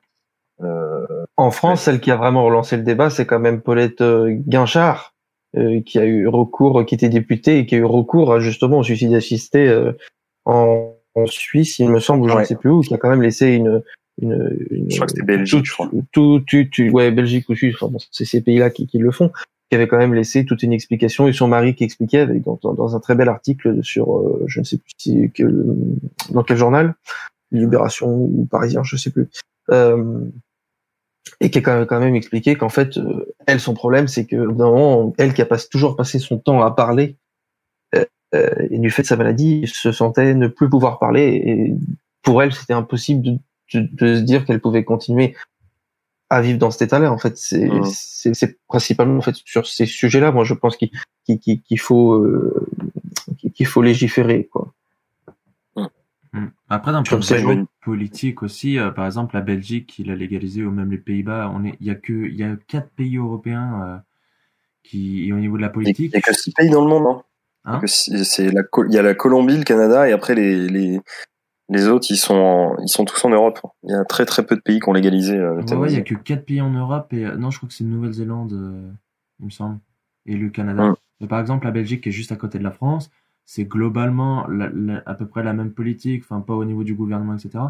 [0.62, 4.30] Euh, En France, celle qui a vraiment relancé le débat, c'est quand même Paulette euh,
[4.30, 5.16] Guinchard,
[5.58, 8.80] euh, qui a eu recours, qui était députée et qui a eu recours à, justement
[8.80, 9.94] au suicide assisté euh,
[10.46, 13.10] en, en Suisse, il me semble, ou je ne sais plus où, qui a quand
[13.10, 13.82] même laissé une.
[14.22, 15.90] une, une je crois que c'était Belgique, je crois.
[16.12, 19.12] Tout, tu, tu, ouais, Belgique ou Suisse, enfin, bon, c'est ces pays-là qui, qui le
[19.12, 19.32] font,
[19.70, 22.60] qui avait quand même laissé toute une explication et son mari qui expliquait avec, dans,
[22.62, 25.44] dans, dans un très bel article sur, euh, je ne sais plus si, que,
[26.32, 26.96] dans quel journal,
[27.52, 29.30] Libération ou Parisien, je sais plus.
[29.72, 30.26] Euh,
[31.42, 34.26] et qui a quand même, quand même expliqué qu'en fait, euh, elle, son problème, c'est
[34.26, 37.18] que d'un moment, elle qui a pas, toujours passé son temps à parler,
[38.34, 41.74] et du fait de sa maladie, se sentait ne plus pouvoir parler, et
[42.22, 43.40] pour elle, c'était impossible de,
[43.74, 45.36] de, de se dire qu'elle pouvait continuer
[46.30, 47.12] à vivre dans cet état-là.
[47.12, 50.92] En fait, c'est c'est c'est principalement en fait sur ces sujets-là, moi, je pense qu'il
[51.26, 52.68] qu'il qu'il- qu'il faut euh,
[53.56, 54.74] qu'il faut légiférer, quoi.
[56.32, 56.46] Mm.
[56.70, 57.24] Après, d'un point de
[57.56, 61.52] vue politique aussi, euh, par exemple, la Belgique, qui l'a légalisé, ou même les Pays-Bas,
[61.52, 63.98] on est, il y a que, il y a quatre pays européens euh,
[64.84, 66.90] qui, et au niveau de la Il politique, y a que six pays dans le
[66.90, 67.24] monde, hein.
[67.66, 70.12] Hein Il y a c'est la, Col- il y a la Colombie, le Canada, et
[70.12, 71.00] après les, les,
[71.70, 73.60] les autres, ils sont, en- ils sont tous en Europe.
[73.84, 75.96] Il y a très très peu de pays qui ont légalisé euh, ouais, ouais, il
[75.96, 78.54] y a que quatre pays en Europe et euh, non, je crois que c'est Nouvelle-Zélande,
[78.54, 78.92] euh,
[79.40, 79.80] il me semble,
[80.26, 80.90] et le Canada.
[80.90, 80.96] Mm.
[81.22, 83.12] Mais par exemple, la Belgique, qui est juste à côté de la France,
[83.46, 86.94] c'est globalement la- la- à peu près la même politique, enfin pas au niveau du
[86.96, 87.64] gouvernement, etc.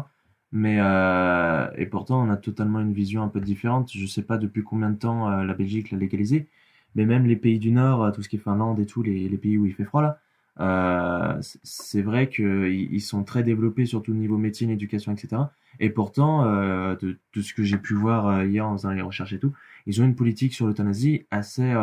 [0.52, 3.90] Mais euh, et pourtant, on a totalement une vision un peu différente.
[3.92, 6.48] Je sais pas depuis combien de temps euh, la Belgique l'a légalisé,
[6.94, 9.28] mais même les pays du Nord, euh, tout ce qui est Finlande et tout, les,
[9.28, 10.18] les pays où il fait froid là,
[10.60, 15.42] euh, c'est- vrai qu'ils ils sont très développés, surtout au niveau médecine, éducation, etc.
[15.78, 19.32] Et pourtant, euh, de, de ce que j'ai pu voir hier en faisant les recherches
[19.32, 19.52] et tout,
[19.86, 21.74] ils ont une politique sur l'euthanasie assez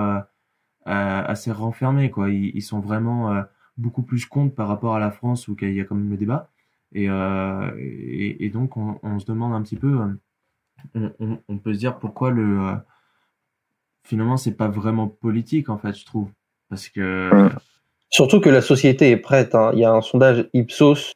[0.85, 2.29] assez renfermée quoi.
[2.29, 3.43] Ils, sont vraiment
[3.77, 6.17] beaucoup plus contre par rapport à la France où il y a quand même le
[6.17, 6.49] débat.
[6.93, 7.07] Et,
[8.45, 9.97] et, donc on, se demande un petit peu,
[10.95, 12.77] on, on, peut se dire pourquoi le
[14.07, 16.29] finalement c'est pas vraiment politique en fait, je trouve,
[16.69, 17.29] parce que
[18.09, 19.53] Surtout que la société est prête.
[19.53, 19.71] hein.
[19.73, 21.11] Il y a un sondage Ipsos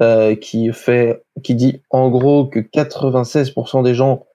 [0.00, 4.26] euh, qui fait, qui dit en gros que 96% des gens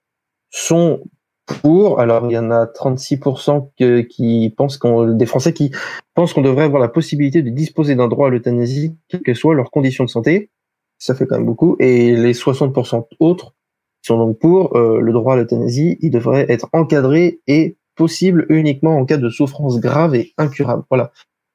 [0.50, 1.02] sont
[1.46, 2.02] pour.
[2.02, 5.72] Alors il y en a 36% que- qui pensent qu'on, des Français qui
[6.14, 9.56] pensent qu'on devrait avoir la possibilité de disposer d'un droit à l'euthanasie, quelles que soient
[9.56, 10.50] leurs conditions de santé.
[10.98, 11.78] Ça fait quand même beaucoup.
[11.80, 13.54] Et les 60% autres
[14.02, 18.96] sont donc pour euh, le droit à l'euthanasie, il devrait être encadré et possible uniquement
[19.00, 20.84] en cas de souffrance grave et incurable.
[20.90, 21.12] Voilà.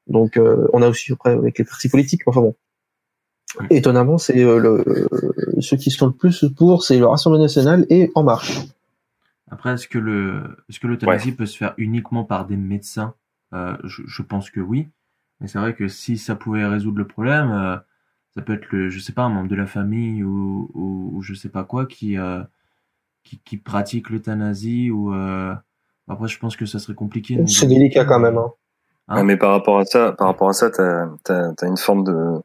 [0.07, 2.55] Donc euh, on a aussi après avec les partis politiques, mais enfin bon.
[3.69, 7.85] Étonnamment, c'est euh, le, euh, ceux qui sont le plus pour, c'est le Rassemblement national
[7.89, 8.53] et En Marche.
[9.49, 13.13] Après, est-ce que le, est-ce que l'euthanasie peut se faire uniquement par des médecins?
[13.53, 14.87] Euh, je, je pense que oui.
[15.39, 17.49] Mais c'est vrai que si ça pouvait résoudre le problème,
[18.33, 21.21] ça peut être le, je sais pas, un membre de la famille ou, ou, ou
[21.21, 22.17] je sais pas quoi qui,
[23.23, 25.13] qui, qui pratique l'euthanasie ou.
[26.07, 27.37] Après, je pense que ça serait compliqué.
[27.47, 28.37] C'est délicat quand même.
[28.37, 28.51] Hein.
[29.09, 32.03] Ouais, mais par rapport à ça, par rapport à ça, t'as t'as t'as une forme
[32.03, 32.41] de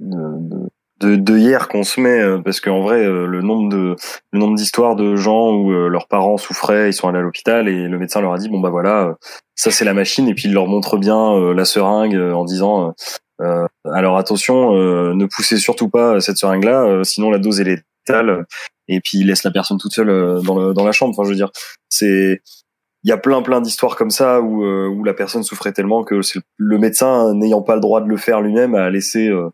[0.00, 0.68] de
[1.00, 3.96] de, de hier qu'on se met euh, parce qu'en vrai euh, le nombre de
[4.32, 7.68] le nombre d'histoires de gens où euh, leurs parents souffraient, ils sont allés à l'hôpital
[7.68, 9.16] et le médecin leur a dit bon bah voilà
[9.54, 12.44] ça c'est la machine et puis il leur montre bien euh, la seringue euh, en
[12.44, 12.94] disant
[13.40, 17.64] euh, alors attention euh, ne poussez surtout pas cette seringue là sinon la dose est
[17.64, 18.46] létale
[18.86, 21.24] et puis il laisse la personne toute seule euh, dans le dans la chambre enfin
[21.24, 21.50] je veux dire
[21.88, 22.42] c'est
[23.04, 26.02] il y a plein plein d'histoires comme ça où euh, où la personne souffrait tellement
[26.04, 29.50] que c'est le médecin n'ayant pas le droit de le faire lui-même a laissé euh,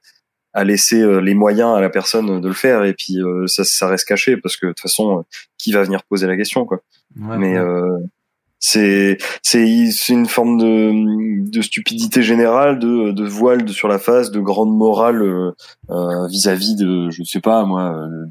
[0.53, 3.65] a laissé euh, les moyens à la personne de le faire et puis euh, ça
[3.65, 5.25] ça reste caché parce que de toute façon
[5.59, 6.81] qui va venir poser la question quoi
[7.21, 7.59] Ouais, mais ouais.
[7.59, 7.99] euh,
[8.61, 14.31] c'est c'est c'est une forme de de stupidité générale de de voile sur la face
[14.31, 15.53] de grande morale
[16.29, 18.27] vis-à-vis de je sais pas moi euh,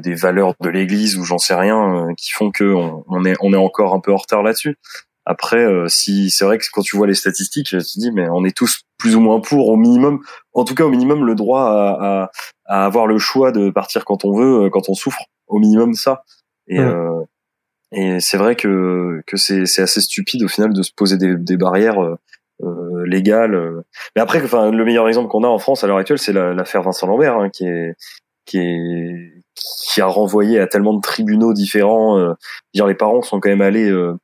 [0.00, 3.52] des valeurs de l'Église ou j'en sais rien qui font que on, on, est on
[3.52, 4.76] est encore un peu en retard là-dessus
[5.24, 8.44] après si c'est vrai que quand tu vois les statistiques tu te dis mais on
[8.44, 10.20] est tous plus ou moins pour au minimum
[10.54, 12.30] en tout cas au minimum le droit à, à,
[12.66, 16.22] à avoir le choix de partir quand on veut quand on souffre au minimum ça
[16.66, 17.24] et Ouais.
[17.92, 21.36] et c'est vrai que que c'est c'est assez stupide au final de se poser des,
[21.36, 22.16] des barrières euh,
[22.62, 23.54] euh, légales.
[23.54, 23.82] euh.
[24.16, 26.52] Mais après, enfin, le meilleur exemple qu'on a en France à l'heure actuelle, c'est la-
[26.54, 27.94] l'affaire Vincent Lambert, hein, qui est
[28.44, 29.37] qui est
[29.88, 32.18] qui a renvoyé à tellement de tribunaux différents.
[32.18, 32.34] Euh,
[32.74, 34.14] dire les parents sont quand même allés euh,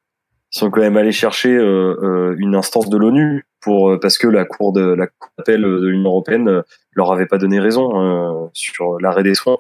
[0.51, 4.45] sont quand même allés chercher euh, euh, une instance de l'ONU pour parce que la
[4.45, 6.63] cour de la cour d'appel de l'Union européenne
[6.93, 9.59] leur avait pas donné raison sur l'arrêt des soins.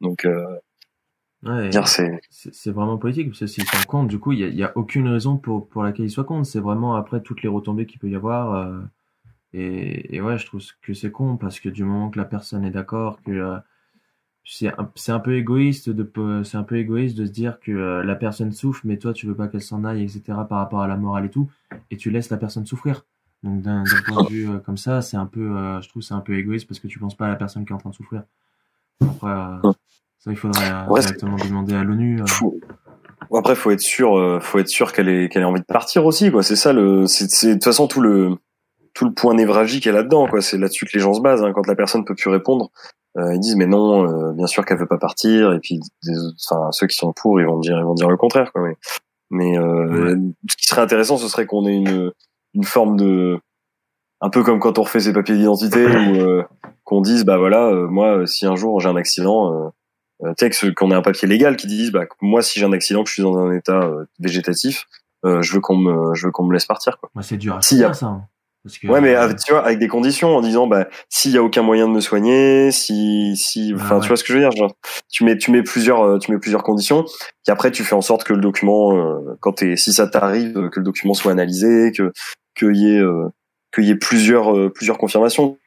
[0.00, 0.26] Donc
[1.42, 1.70] Ouais,
[2.30, 4.64] c'est vraiment politique, parce que s'ils sont contre, du coup, il n'y a, il y
[4.64, 6.44] a aucune raison pour, pour laquelle ils soient contre.
[6.44, 8.68] C'est vraiment après toutes les retombées qu'il peut y avoir.
[9.52, 12.64] et, et ouais, je trouve que c'est con, parce que du moment que la personne
[12.64, 13.60] est d'accord, que
[14.48, 16.08] c'est un, c'est un peu égoïste de
[16.44, 19.26] c'est un peu égoïste de se dire que euh, la personne souffre, mais toi, tu
[19.26, 21.50] veux pas qu'elle s'en aille, etc., par rapport à la morale et tout,
[21.90, 23.04] et tu laisses la personne souffrir.
[23.42, 26.14] Donc d'un point de vue euh, comme ça, c'est un peu, euh, je trouve, c'est
[26.14, 27.90] un peu égoïste parce que tu penses pas à la personne qui est en train
[27.90, 28.22] de souffrir.
[29.02, 29.72] Après, euh,
[30.20, 32.20] ça, il faudrait euh, Ouais, directement demander à l'ONU.
[32.22, 32.24] euh.
[33.34, 36.30] Après, faut être sûr, faut être sûr qu'elle ait qu'elle ait envie de partir aussi,
[36.30, 36.42] quoi.
[36.42, 38.36] C'est ça le, c'est c'est- de toute façon tout le
[38.94, 40.40] tout le point névralgique est là-dedans, quoi.
[40.40, 41.42] C'est là-dessus que les gens se basent.
[41.42, 41.52] hein.
[41.52, 42.70] Quand la personne peut plus répondre,
[43.32, 45.52] ils disent mais non, euh, bien sûr qu'elle veut pas partir.
[45.52, 45.80] Et puis,
[46.48, 48.62] enfin, ceux qui sont pour, ils vont dire ils vont dire le contraire, quoi.
[48.62, 48.76] Mais,
[49.30, 50.16] mais euh,
[50.50, 52.12] ce qui serait intéressant, ce serait qu'on ait une
[52.54, 53.38] une forme de
[54.20, 56.44] un peu comme quand on refait ses papiers d'identité ou euh,
[56.84, 59.68] qu'on dise bah voilà euh, moi euh, si un jour j'ai un accident euh,
[60.24, 62.58] euh, tu sais que ce- qu'on ait un papier légal qui dise bah moi si
[62.58, 64.86] j'ai un accident que je suis dans un état euh, végétatif
[65.26, 67.60] euh, je veux qu'on me je veux qu'on me laisse partir quoi c'est dur à
[67.88, 68.20] faire, ça.
[68.66, 71.38] Parce que, ouais mais euh, tu vois avec des conditions en disant bah s'il y
[71.38, 74.00] a aucun moyen de me soigner si si enfin ouais.
[74.00, 74.74] tu vois ce que je veux dire genre
[75.08, 77.04] tu mets tu mets plusieurs euh, tu mets plusieurs conditions
[77.46, 80.68] et après tu fais en sorte que le document euh, quand t'es si ça t'arrive
[80.70, 82.12] que le document soit analysé que
[82.56, 83.28] qu'il y ait euh,
[83.72, 85.58] qu'il y ait plusieurs plusieurs confirmations.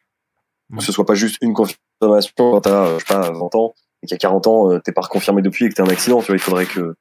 [0.77, 3.73] Que ce soit pas juste une confirmation quand t'as je sais pas 20 ans
[4.03, 6.35] et qu'à 40 ans t'es pas reconfirmé depuis et que t'as un accident tu vois
[6.35, 6.95] il faudrait que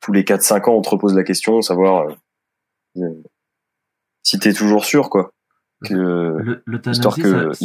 [0.00, 2.06] tous les 4 5 ans on te repose la question savoir
[4.24, 5.30] si t'es toujours sûr quoi
[5.88, 6.62] que
[6.98, 7.64] histoire que ça- ça-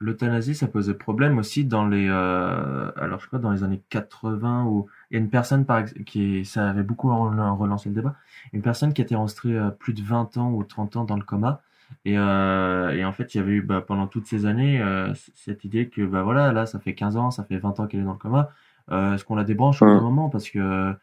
[0.00, 4.86] L'euthanasie, ça posait problème aussi dans les, euh, alors je dans les années 80 où
[5.10, 8.16] il y a une personne par qui, ça avait beaucoup rel- relancé le débat,
[8.52, 11.22] une personne qui était restée euh, plus de 20 ans ou 30 ans dans le
[11.22, 11.60] coma
[12.04, 15.12] et, euh, et en fait il y avait eu bah, pendant toutes ces années euh,
[15.36, 18.00] cette idée que bah voilà là ça fait 15 ans, ça fait 20 ans qu'elle
[18.00, 18.50] est dans le coma,
[18.90, 20.94] est-ce qu'on la débranche au d'un moment parce que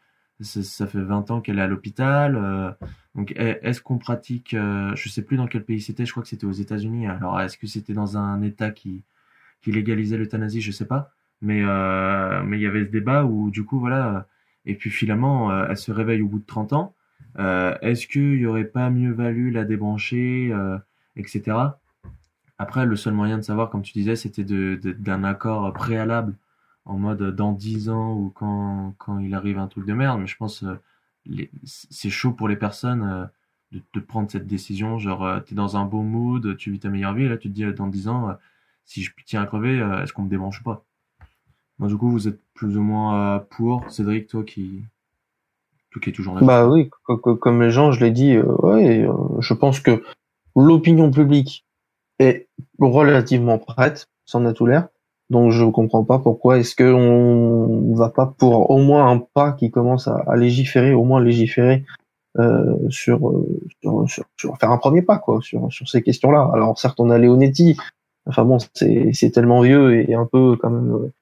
[0.44, 2.36] ça, fait 20 ans qu'elle est à l'hôpital.
[2.36, 2.70] euh,
[3.14, 6.22] donc, est- est-ce qu'on pratique, euh, je sais plus dans quel pays c'était, je crois
[6.22, 7.06] que c'était aux États-Unis.
[7.08, 9.02] Alors, est-ce que c'était dans un État qui,
[9.62, 11.12] qui légalisait l'euthanasie, je sais pas.
[11.42, 14.26] Mais, euh, mais il y avait ce débat où, du coup, voilà.
[14.66, 16.94] Et puis finalement, euh, elle se réveille au bout de 30 ans.
[17.38, 20.78] Euh, est-ce qu'il y aurait pas mieux valu la débrancher, euh,
[21.16, 21.78] etc.
[22.58, 26.34] Après, le seul moyen de savoir, comme tu disais, c'était de, de- d'un accord préalable
[26.84, 30.20] en mode euh, dans 10 ans ou quand, quand il arrive un truc de merde.
[30.20, 30.74] Mais je pense euh,
[31.26, 33.02] les- c'est chaud pour les personnes
[33.72, 34.98] euh, de, prendre cette décision.
[34.98, 37.54] Genre, t'es dans un bon mood, tu vis ta meilleure vie, et là tu te
[37.54, 38.36] dis dans 10 ans,
[38.84, 40.84] si je tiens à crever, est-ce qu'on me débranche ou pas?
[41.78, 43.90] Moi, du coup, vous êtes plus ou moins pour.
[43.90, 44.84] Cédric, toi qui,
[45.90, 46.42] toi qui es toujours là.
[46.46, 49.06] Bah oui, co- co- comme les gens, je l'ai dit, euh, ouais,
[49.40, 50.02] je pense que
[50.56, 51.66] l'opinion publique
[52.18, 54.88] est relativement prête, ça en a tout l'air.
[55.30, 59.52] Donc je comprends pas pourquoi est-ce que on va pas pour au moins un pas
[59.52, 61.84] qui commence à, légiférer, au moins légiférer
[62.38, 66.50] euh, sur, euh, sur, sur, sur- faire un premier pas quoi sur, sur ces questions-là.
[66.52, 67.76] Alors certes on a Leonetti,
[68.26, 71.12] enfin bon c'est tellement vieux et un peu quand même euh,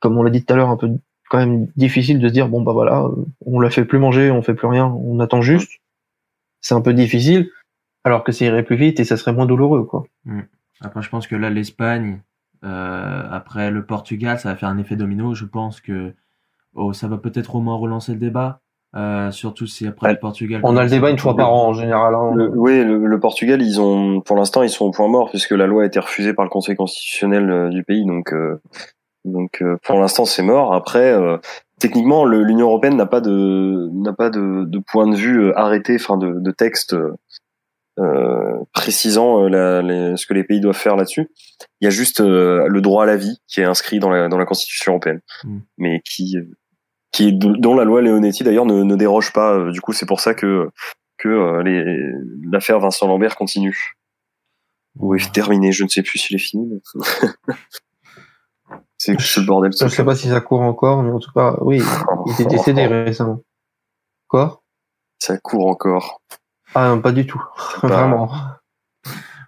[0.00, 0.90] comme on l'a dit tout à l'heure un peu
[1.30, 3.14] quand même difficile de se dire bon bah voilà euh,
[3.46, 5.70] on la fait plus manger, on fait plus rien, on attend juste.
[6.62, 7.48] C'est un peu difficile
[8.02, 10.04] alors que ça irait plus vite et ça serait moins douloureux quoi.
[10.24, 10.40] Mm.
[10.80, 12.20] Après, je pense que là, l'Espagne,
[12.62, 15.34] après le Portugal, ça va faire un effet domino.
[15.34, 16.12] Je pense que
[16.74, 18.60] oh, ça va peut-être au moins relancer le débat.
[18.96, 20.62] Euh, surtout si après le Portugal.
[20.64, 22.12] On a le débat une fois par an en général.
[22.12, 22.32] hein.
[22.34, 25.52] Le- oui, le, le Portugal, ils ont, pour l'instant, ils sont au point mort puisque
[25.52, 28.04] la loi a été refusée par le Conseil constitutionnel euh, du pays.
[28.04, 28.60] Donc, euh,
[29.24, 30.74] donc, euh, pour l'instant, c'est mort.
[30.74, 31.36] Après, euh,
[31.78, 35.94] techniquement, l'Union européenne n'a pas de, n'a pas de, de point de vue euh, arrêté,
[35.94, 37.14] enfin, de, de texte euh, euh,
[38.72, 41.28] précisant euh, la- les- ce que les pays doivent faire là-dessus.
[41.80, 44.28] Il y a juste euh, le droit à la vie qui est inscrit dans la,
[44.28, 45.58] dans la Constitution européenne, Mm.
[45.78, 46.44] mais qui, euh,
[47.12, 49.70] qui dont la loi Leonetti d'ailleurs ne, ne déroge pas.
[49.70, 50.68] Du coup, c'est pour ça que
[51.18, 51.84] que les
[52.50, 53.94] l'affaire Vincent Lambert continue.
[54.98, 56.80] Ou est terminé, je ne sais plus s'il est fini.
[58.96, 59.72] c'est le bordel.
[59.78, 61.80] Je ne sais pas si ça court encore, mais en tout cas, oui,
[62.38, 63.42] il est décédé récemment.
[64.28, 64.62] Quoi?
[65.18, 66.22] Ça court encore.
[66.74, 67.42] Ah non, pas du tout.
[67.82, 68.30] Vraiment.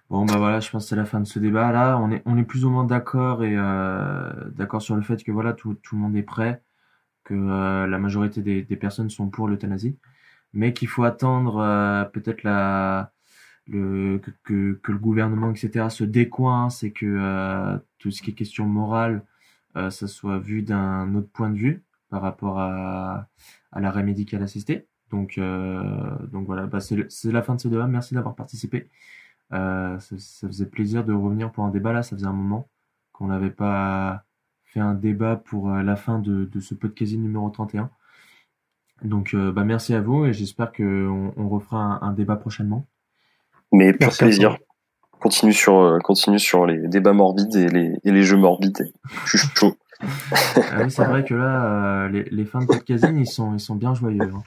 [0.09, 1.71] Bon bah voilà, je pense que c'est la fin de ce débat.
[1.71, 5.23] Là, on est on est plus ou moins d'accord et euh, d'accord sur le fait
[5.23, 6.61] que voilà tout, tout le monde est prêt,
[7.23, 9.97] que euh, la majorité des, des personnes sont pour l'euthanasie,
[10.53, 13.11] mais qu'il faut attendre euh, peut-être la
[13.67, 18.31] le que, que, que, le gouvernement etc se décoince et que euh, tout ce qui
[18.31, 19.23] est question morale
[19.77, 23.27] euh, ça soit vu d'un autre point de vue par rapport à
[23.71, 24.87] à l'arrêt médical assisté.
[25.13, 25.39] Donc
[26.31, 27.85] donc voilà, bah, c'est la fin de ce débat.
[27.85, 28.89] Merci d'avoir participé.
[29.53, 32.69] Euh, ça, ça, faisait plaisir de revenir pour un débat là, ça faisait un moment
[33.11, 34.23] qu'on n'avait pas
[34.65, 37.91] fait un débat pour euh, la fin de, de ce podcast numéro 31.
[39.03, 42.87] Donc euh, bah merci à vous et j'espère qu'on on refera un, un, débat prochainement.
[43.71, 44.57] Mais pour plaisir.
[45.19, 48.91] Continue sur, continue sur les débats morbides et les, et les jeux morbides.
[49.25, 49.77] Je suis chaud.
[50.01, 53.75] ah oui, c'est vrai que là, les, les, fins de podcast ils sont, ils sont
[53.75, 54.21] bien joyeux.
[54.21, 54.43] Hein.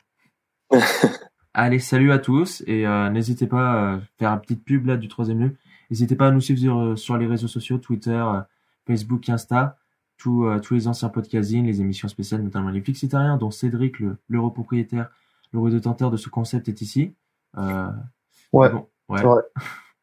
[1.54, 5.08] Allez, salut à tous et euh, n'hésitez pas à faire une petite pub là du
[5.08, 5.56] troisième lieu.
[5.90, 8.40] N'hésitez pas à nous suivre sur, euh, sur les réseaux sociaux, Twitter, euh,
[8.86, 9.78] Facebook, Insta,
[10.18, 14.16] tous euh, tous les anciens podcastings, les émissions spéciales, notamment les Flixitariens, dont Cédric, le
[14.28, 15.08] l'euro propriétaire,
[15.52, 17.14] le de ce concept est ici.
[17.56, 18.70] ouais.
[18.70, 19.24] Bon, ouais.
[19.24, 19.42] ouais.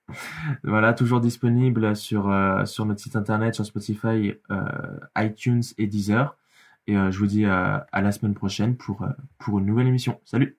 [0.64, 2.34] voilà, toujours disponible sur
[2.66, 4.34] sur notre site internet, sur Spotify,
[5.18, 6.36] iTunes et Deezer.
[6.88, 9.06] Et je vous dis à la semaine prochaine pour
[9.38, 10.20] pour une nouvelle émission.
[10.26, 10.58] Salut